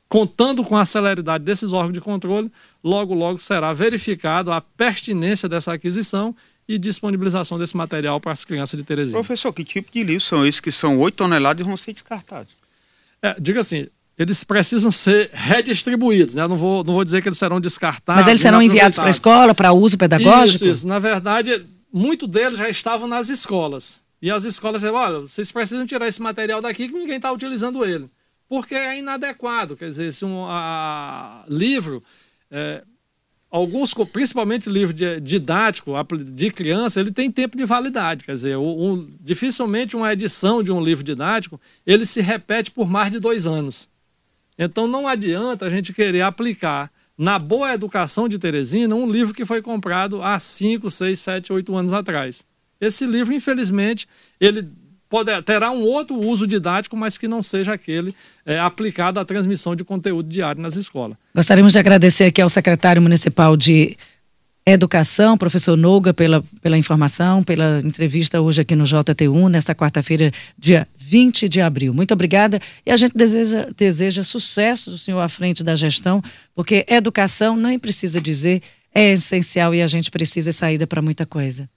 contando 0.08 0.63
com 0.63 0.75
a 0.75 0.86
celeridade 0.86 1.43
desses 1.43 1.71
órgãos 1.71 1.93
de 1.93 2.02
controle, 2.02 2.52
logo, 2.84 3.13
logo 3.13 3.38
será 3.38 3.71
verificado 3.73 4.52
a 4.52 4.60
pertinência 4.60 5.47
dessa 5.47 5.71
aquisição 5.73 6.36
e 6.69 6.77
disponibilização 6.77 7.58
desse 7.58 7.75
material 7.75 8.19
para 8.19 8.32
as 8.32 8.45
crianças 8.45 8.77
de 8.77 8.86
Teresina. 8.86 9.17
Professor, 9.17 9.51
que 9.51 9.63
tipo 9.63 9.91
de 9.91 10.03
livros 10.03 10.27
são 10.27 10.45
esses 10.45 10.62
que 10.62 10.71
são 10.71 10.99
8 10.99 11.15
toneladas 11.15 11.65
e 11.65 11.67
vão 11.67 11.75
ser 11.75 11.93
descartados? 11.93 12.55
É, 13.23 13.36
diga 13.41 13.62
assim, 13.62 13.88
eles 14.15 14.43
precisam 14.43 14.91
ser 14.91 15.32
redistribuídos, 15.34 16.36
né? 16.36 16.47
Não 16.47 16.55
vou, 16.55 16.84
não 16.84 16.93
vou 16.93 17.03
dizer 17.03 17.23
que 17.23 17.27
eles 17.27 17.39
serão 17.39 17.60
descartados. 17.60 18.21
Mas 18.21 18.27
eles 18.27 18.39
serão 18.39 18.62
enviados 18.62 18.99
para 18.99 19.08
a 19.08 19.10
escola, 19.10 19.55
para 19.55 19.73
uso 19.73 19.97
pedagógico? 19.97 20.63
Isso, 20.63 20.65
isso. 20.65 20.88
Na 20.88 20.99
verdade, 20.99 21.65
muitos 21.91 22.29
deles 22.29 22.60
já 22.60 22.69
estavam 22.69 23.08
nas 23.08 23.29
escolas. 23.29 23.99
E 24.21 24.29
as 24.29 24.45
escolas 24.45 24.82
disseram, 24.82 24.99
olha, 24.99 25.19
vocês 25.21 25.51
precisam 25.51 25.88
tirar 25.88 26.08
esse 26.08 26.21
material 26.21 26.62
daqui 26.62 26.88
que 26.88 26.93
ninguém 26.93 27.15
está 27.15 27.32
utilizando 27.32 27.84
ele. 27.84 28.08
Porque 28.47 28.75
é 28.75 28.99
inadequado. 28.99 29.75
Quer 29.75 29.89
dizer, 29.89 30.13
se 30.13 30.23
um 30.23 30.45
a, 30.47 31.43
livro, 31.47 31.99
é, 32.51 32.84
alguns, 33.49 33.93
principalmente 34.12 34.69
livro 34.69 34.93
de, 34.93 35.19
didático 35.19 35.91
de 36.15 36.51
criança, 36.51 36.99
ele 36.99 37.12
tem 37.12 37.31
tempo 37.31 37.57
de 37.57 37.65
validade. 37.65 38.23
Quer 38.23 38.33
dizer, 38.33 38.57
um, 38.57 39.09
dificilmente 39.19 39.95
uma 39.95 40.13
edição 40.13 40.62
de 40.62 40.71
um 40.71 40.81
livro 40.81 41.03
didático, 41.03 41.59
ele 41.85 42.05
se 42.05 42.21
repete 42.21 42.71
por 42.71 42.89
mais 42.89 43.12
de 43.12 43.19
dois 43.19 43.47
anos. 43.47 43.89
Então 44.57 44.88
não 44.88 45.07
adianta 45.07 45.65
a 45.65 45.69
gente 45.69 45.93
querer 45.93 46.21
aplicar 46.21 46.91
na 47.17 47.39
boa 47.39 47.73
educação 47.73 48.29
de 48.29 48.38
Teresina 48.38 48.95
um 48.95 49.09
livro 49.09 49.33
que 49.33 49.45
foi 49.45 49.62
comprado 49.62 50.21
há 50.21 50.38
5, 50.39 50.89
6, 50.89 51.19
7, 51.19 51.53
8 51.53 51.75
anos 51.75 51.93
atrás. 51.93 52.45
Esse 52.79 53.05
livro, 53.05 53.33
infelizmente, 53.33 54.07
ele 54.39 54.69
pode, 55.10 55.41
terá 55.41 55.72
um 55.72 55.82
outro 55.82 56.15
uso 56.15 56.45
didático, 56.45 56.95
mas 56.95 57.17
que 57.17 57.28
não 57.28 57.41
seja 57.41 57.74
aquele 57.74 58.13
é, 58.45 58.60
aplicado 58.60 59.19
à 59.19 59.26
transmissão 59.26 59.76
de 59.76 59.84
conteúdo 59.84 60.30
diário 60.30 60.62
nas 60.62 60.76
escolas. 60.76 61.17
Gostaríamos 61.36 61.74
de 61.74 61.80
agradecer 61.80 62.26
aqui 62.26 62.41
ao 62.41 62.50
secretário 62.50 63.02
municipal 63.02 63.58
de 63.58 63.98
Educação, 64.65 65.36
professor 65.36 65.76
Noga, 65.76 66.13
pela, 66.13 66.43
pela 66.62 66.78
informação, 66.78 67.41
pela 67.41 67.82
entrevista 67.84 68.39
hoje 68.39 68.62
aqui 68.62 68.76
no 68.76 68.84
JT1, 68.84 69.50
nesta 69.50 69.74
quarta-feira, 69.74 70.32
dia 70.58 70.88
20 70.95 71.50
de 71.50 71.60
abril. 71.60 71.91
Muito 71.91 72.13
obrigada 72.13 72.60
e 72.86 72.91
a 72.91 72.98
gente 72.98 73.17
deseja, 73.17 73.67
deseja 73.76 74.22
sucesso 74.22 74.91
do 74.91 74.98
senhor 74.98 75.22
à 75.22 75.28
frente 75.28 75.63
da 75.63 75.76
gestão, 75.76 76.22
porque 76.54 76.86
educação, 76.88 77.56
nem 77.56 77.80
precisa 77.80 78.22
dizer, 78.22 78.62
é 78.93 79.13
essencial 79.13 79.74
e 79.74 79.82
a 79.82 79.88
gente 79.88 80.12
precisa 80.12 80.52
saída 80.52 80.86
para 80.86 81.02
muita 81.02 81.26
coisa. 81.26 81.67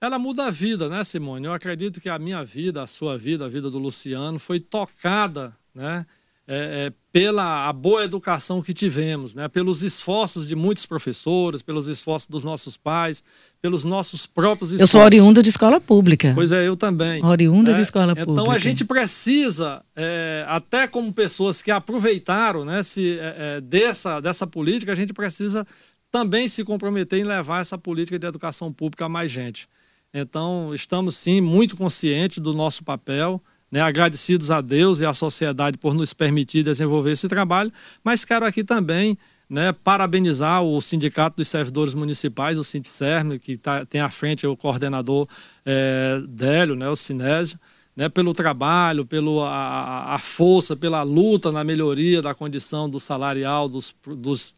Ela 0.00 0.18
muda 0.18 0.46
a 0.46 0.50
vida, 0.50 0.88
né, 0.88 1.04
Simone? 1.04 1.46
Eu 1.46 1.52
acredito 1.52 2.00
que 2.00 2.08
a 2.08 2.18
minha 2.18 2.42
vida, 2.42 2.82
a 2.82 2.86
sua 2.86 3.18
vida, 3.18 3.44
a 3.44 3.48
vida 3.48 3.70
do 3.70 3.78
Luciano 3.78 4.38
foi 4.38 4.58
tocada, 4.58 5.52
né? 5.74 6.06
é, 6.52 6.86
é, 6.86 6.92
pela 7.12 7.68
a 7.68 7.72
boa 7.72 8.02
educação 8.02 8.60
que 8.60 8.74
tivemos, 8.74 9.36
né? 9.36 9.46
pelos 9.46 9.84
esforços 9.84 10.48
de 10.48 10.56
muitos 10.56 10.84
professores, 10.84 11.62
pelos 11.62 11.86
esforços 11.86 12.26
dos 12.26 12.42
nossos 12.42 12.76
pais, 12.76 13.22
pelos 13.62 13.84
nossos 13.84 14.26
próprios 14.26 14.72
esforços. 14.72 14.94
Eu 14.94 15.00
sou 15.00 15.00
oriunda 15.00 15.44
de 15.44 15.48
escola 15.48 15.80
pública. 15.80 16.32
Pois 16.34 16.50
é, 16.50 16.66
eu 16.66 16.76
também. 16.76 17.24
Oriunda 17.24 17.70
né? 17.70 17.76
de 17.76 17.82
escola 17.82 18.12
então, 18.12 18.24
pública. 18.24 18.42
Então 18.42 18.52
a 18.52 18.58
gente 18.58 18.84
precisa, 18.84 19.80
é, 19.94 20.44
até 20.48 20.88
como 20.88 21.12
pessoas 21.12 21.62
que 21.62 21.70
aproveitaram 21.70 22.64
né, 22.64 22.82
se, 22.82 23.16
é, 23.20 23.36
é, 23.38 23.60
dessa, 23.60 24.18
dessa 24.18 24.44
política, 24.44 24.90
a 24.90 24.96
gente 24.96 25.12
precisa 25.12 25.64
também 26.10 26.48
se 26.48 26.64
comprometer 26.64 27.20
em 27.20 27.24
levar 27.24 27.60
essa 27.60 27.78
política 27.78 28.18
de 28.18 28.26
educação 28.26 28.72
pública 28.72 29.04
a 29.04 29.08
mais 29.08 29.30
gente. 29.30 29.68
Então, 30.12 30.74
estamos 30.74 31.16
sim 31.16 31.40
muito 31.40 31.76
conscientes 31.76 32.38
do 32.38 32.52
nosso 32.52 32.82
papel, 32.82 33.40
né, 33.70 33.80
agradecidos 33.80 34.50
a 34.50 34.60
Deus 34.60 35.00
e 35.00 35.06
à 35.06 35.12
sociedade 35.12 35.78
por 35.78 35.94
nos 35.94 36.12
permitir 36.12 36.64
desenvolver 36.64 37.12
esse 37.12 37.28
trabalho, 37.28 37.72
mas 38.02 38.24
quero 38.24 38.44
aqui 38.44 38.64
também 38.64 39.16
né, 39.48 39.72
parabenizar 39.72 40.62
o 40.62 40.80
Sindicato 40.80 41.36
dos 41.36 41.46
Servidores 41.46 41.94
Municipais, 41.94 42.58
o 42.58 42.64
Sindicerme, 42.64 43.38
que 43.38 43.56
tá, 43.56 43.86
tem 43.86 44.00
à 44.00 44.10
frente 44.10 44.44
o 44.46 44.56
coordenador 44.56 45.24
é, 45.64 46.20
Délio, 46.28 46.74
né, 46.74 46.88
o 46.88 46.96
Sinésio, 46.96 47.58
né, 47.94 48.08
pelo 48.08 48.34
trabalho, 48.34 49.06
pela 49.06 50.18
força, 50.20 50.74
pela 50.74 51.02
luta 51.02 51.52
na 51.52 51.62
melhoria 51.62 52.20
da 52.20 52.34
condição 52.34 52.90
do 52.90 52.98
salarial 52.98 53.68
dos, 53.68 53.94
dos, 54.04 54.54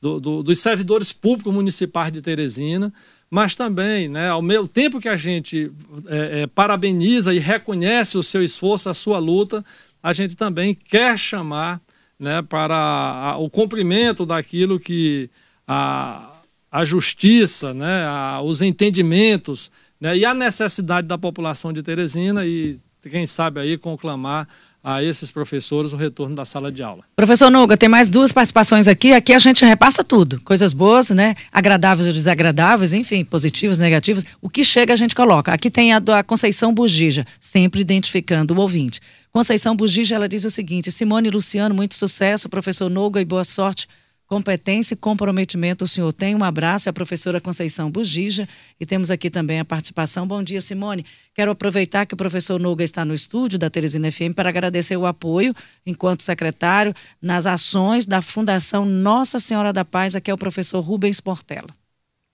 do, 0.00 0.20
do, 0.20 0.42
dos 0.42 0.58
servidores 0.58 1.12
públicos 1.12 1.52
municipais 1.52 2.12
de 2.12 2.20
Teresina 2.20 2.92
mas 3.34 3.56
também, 3.56 4.08
né, 4.08 4.28
ao 4.28 4.40
mesmo 4.40 4.68
tempo 4.68 5.00
que 5.00 5.08
a 5.08 5.16
gente 5.16 5.68
é, 6.06 6.42
é, 6.42 6.46
parabeniza 6.46 7.34
e 7.34 7.40
reconhece 7.40 8.16
o 8.16 8.22
seu 8.22 8.44
esforço, 8.44 8.88
a 8.88 8.94
sua 8.94 9.18
luta, 9.18 9.64
a 10.00 10.12
gente 10.12 10.36
também 10.36 10.72
quer 10.72 11.18
chamar 11.18 11.80
né, 12.16 12.42
para 12.42 12.76
a, 12.76 13.36
o 13.36 13.50
cumprimento 13.50 14.24
daquilo 14.24 14.78
que 14.78 15.28
a, 15.66 16.30
a 16.70 16.84
justiça, 16.84 17.74
né, 17.74 18.04
a, 18.06 18.40
os 18.40 18.62
entendimentos 18.62 19.68
né, 20.00 20.16
e 20.16 20.24
a 20.24 20.32
necessidade 20.32 21.08
da 21.08 21.18
população 21.18 21.72
de 21.72 21.82
Teresina 21.82 22.46
e, 22.46 22.78
quem 23.02 23.26
sabe, 23.26 23.58
aí 23.58 23.76
conclamar 23.76 24.46
a 24.84 25.02
esses 25.02 25.32
professores 25.32 25.94
o 25.94 25.96
retorno 25.96 26.36
da 26.36 26.44
sala 26.44 26.70
de 26.70 26.82
aula. 26.82 27.02
Professor 27.16 27.50
Nuga, 27.50 27.74
tem 27.74 27.88
mais 27.88 28.10
duas 28.10 28.30
participações 28.30 28.86
aqui. 28.86 29.14
Aqui 29.14 29.32
a 29.32 29.38
gente 29.38 29.64
repassa 29.64 30.04
tudo, 30.04 30.38
coisas 30.42 30.74
boas, 30.74 31.08
né? 31.08 31.34
Agradáveis 31.50 32.06
ou 32.06 32.12
desagradáveis, 32.12 32.92
enfim, 32.92 33.24
positivas, 33.24 33.78
negativas. 33.78 34.26
O 34.42 34.50
que 34.50 34.62
chega 34.62 34.92
a 34.92 34.96
gente 34.96 35.14
coloca. 35.14 35.54
Aqui 35.54 35.70
tem 35.70 35.94
a 35.94 35.98
da 35.98 36.22
Conceição 36.22 36.74
Bugija, 36.74 37.26
sempre 37.40 37.80
identificando 37.80 38.52
o 38.52 38.60
ouvinte. 38.60 39.00
Conceição 39.32 39.74
Bugija, 39.74 40.16
ela 40.16 40.28
diz 40.28 40.44
o 40.44 40.50
seguinte: 40.50 40.92
Simone 40.92 41.28
e 41.28 41.30
Luciano, 41.30 41.74
muito 41.74 41.94
sucesso, 41.94 42.48
professor 42.48 42.90
Noga 42.90 43.20
e 43.20 43.24
boa 43.24 43.42
sorte 43.42 43.88
competência 44.34 44.94
e 44.94 44.96
comprometimento 44.96 45.84
o 45.84 45.86
senhor 45.88 46.12
tem. 46.12 46.34
Um 46.34 46.42
abraço, 46.42 46.90
a 46.90 46.92
professora 46.92 47.40
Conceição 47.40 47.88
Bugija. 47.88 48.48
E 48.80 48.84
temos 48.84 49.12
aqui 49.12 49.30
também 49.30 49.60
a 49.60 49.64
participação. 49.64 50.26
Bom 50.26 50.42
dia, 50.42 50.60
Simone. 50.60 51.06
Quero 51.32 51.52
aproveitar 51.52 52.04
que 52.04 52.14
o 52.14 52.16
professor 52.16 52.58
Noga 52.58 52.82
está 52.82 53.04
no 53.04 53.14
estúdio 53.14 53.60
da 53.60 53.70
Teresina 53.70 54.10
FM 54.10 54.34
para 54.34 54.48
agradecer 54.48 54.96
o 54.96 55.06
apoio, 55.06 55.54
enquanto 55.86 56.24
secretário, 56.24 56.92
nas 57.22 57.46
ações 57.46 58.06
da 58.06 58.20
Fundação 58.20 58.84
Nossa 58.84 59.38
Senhora 59.38 59.72
da 59.72 59.84
Paz. 59.84 60.16
Aqui 60.16 60.32
é 60.32 60.34
o 60.34 60.38
professor 60.38 60.80
Rubens 60.80 61.20
Portela. 61.20 61.68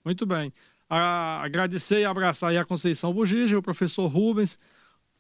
Muito 0.03 0.25
bem. 0.25 0.51
agradecer 0.89 2.01
e 2.01 2.07
abraçar 2.07 2.57
a 2.57 2.65
Conceição 2.65 3.13
Bugija, 3.13 3.59
o 3.59 3.63
professor 3.63 4.07
Rubens 4.07 4.57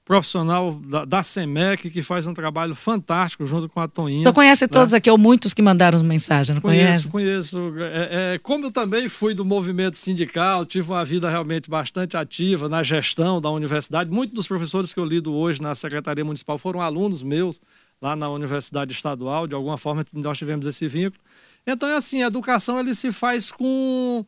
profissional 0.04 0.74
da, 0.74 1.04
da 1.04 1.22
SEMEC 1.22 1.88
que 1.90 2.02
faz 2.02 2.26
um 2.26 2.34
trabalho 2.34 2.74
fantástico 2.74 3.46
junto 3.46 3.68
com 3.68 3.80
a 3.80 3.86
Toninha. 3.86 4.22
Você 4.22 4.32
conhece 4.32 4.64
né? 4.64 4.68
todos 4.68 4.92
aqui, 4.92 5.10
ou 5.10 5.16
muitos 5.16 5.54
que 5.54 5.62
mandaram 5.62 6.02
mensagem, 6.02 6.54
não 6.54 6.62
conhece? 6.62 7.08
Conheço, 7.08 7.60
conheço. 7.60 7.78
É, 7.78 8.34
é, 8.34 8.38
como 8.38 8.66
eu 8.66 8.72
também 8.72 9.08
fui 9.08 9.34
do 9.34 9.44
movimento 9.44 9.96
sindical, 9.96 10.66
tive 10.66 10.90
uma 10.90 11.04
vida 11.04 11.30
realmente 11.30 11.70
bastante 11.70 12.16
ativa 12.16 12.68
na 12.68 12.82
gestão 12.82 13.40
da 13.40 13.50
universidade. 13.50 14.10
Muitos 14.10 14.34
dos 14.34 14.48
professores 14.48 14.92
que 14.92 14.98
eu 14.98 15.04
lido 15.04 15.32
hoje 15.32 15.62
na 15.62 15.74
Secretaria 15.74 16.24
Municipal 16.24 16.58
foram 16.58 16.80
alunos 16.80 17.22
meus 17.22 17.60
lá 18.02 18.16
na 18.16 18.28
Universidade 18.30 18.92
Estadual, 18.92 19.46
de 19.46 19.54
alguma 19.54 19.78
forma 19.78 20.04
nós 20.14 20.38
tivemos 20.38 20.66
esse 20.66 20.88
vínculo. 20.88 21.22
Então 21.66 21.88
é 21.88 21.94
assim, 21.94 22.22
a 22.22 22.26
educação 22.26 22.80
ele 22.80 22.94
se 22.94 23.12
faz 23.12 23.52
com, 23.52 24.24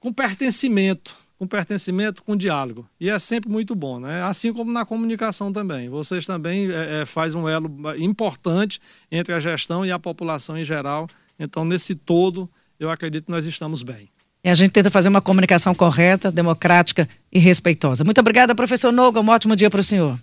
com 0.00 0.12
pertencimento 0.12 1.21
com 1.42 1.46
pertencimento, 1.48 2.22
com 2.22 2.36
diálogo. 2.36 2.88
E 3.00 3.10
é 3.10 3.18
sempre 3.18 3.50
muito 3.50 3.74
bom, 3.74 3.98
né? 3.98 4.22
Assim 4.22 4.52
como 4.52 4.70
na 4.70 4.84
comunicação 4.84 5.52
também. 5.52 5.88
Vocês 5.88 6.24
também 6.24 6.70
é, 6.70 7.02
é, 7.02 7.36
um 7.36 7.48
elo 7.48 7.68
importante 7.98 8.80
entre 9.10 9.34
a 9.34 9.40
gestão 9.40 9.84
e 9.84 9.90
a 9.90 9.98
população 9.98 10.56
em 10.56 10.64
geral. 10.64 11.08
Então, 11.36 11.64
nesse 11.64 11.96
todo, 11.96 12.48
eu 12.78 12.88
acredito 12.88 13.24
que 13.24 13.32
nós 13.32 13.44
estamos 13.44 13.82
bem. 13.82 14.08
E 14.44 14.48
a 14.48 14.54
gente 14.54 14.70
tenta 14.70 14.88
fazer 14.88 15.08
uma 15.08 15.20
comunicação 15.20 15.74
correta, 15.74 16.30
democrática 16.30 17.08
e 17.32 17.40
respeitosa. 17.40 18.04
Muito 18.04 18.20
obrigada, 18.20 18.54
professor 18.54 18.92
Noga. 18.92 19.20
Um 19.20 19.28
ótimo 19.28 19.56
dia 19.56 19.68
para 19.68 19.80
o 19.80 19.84
senhor. 19.84 20.16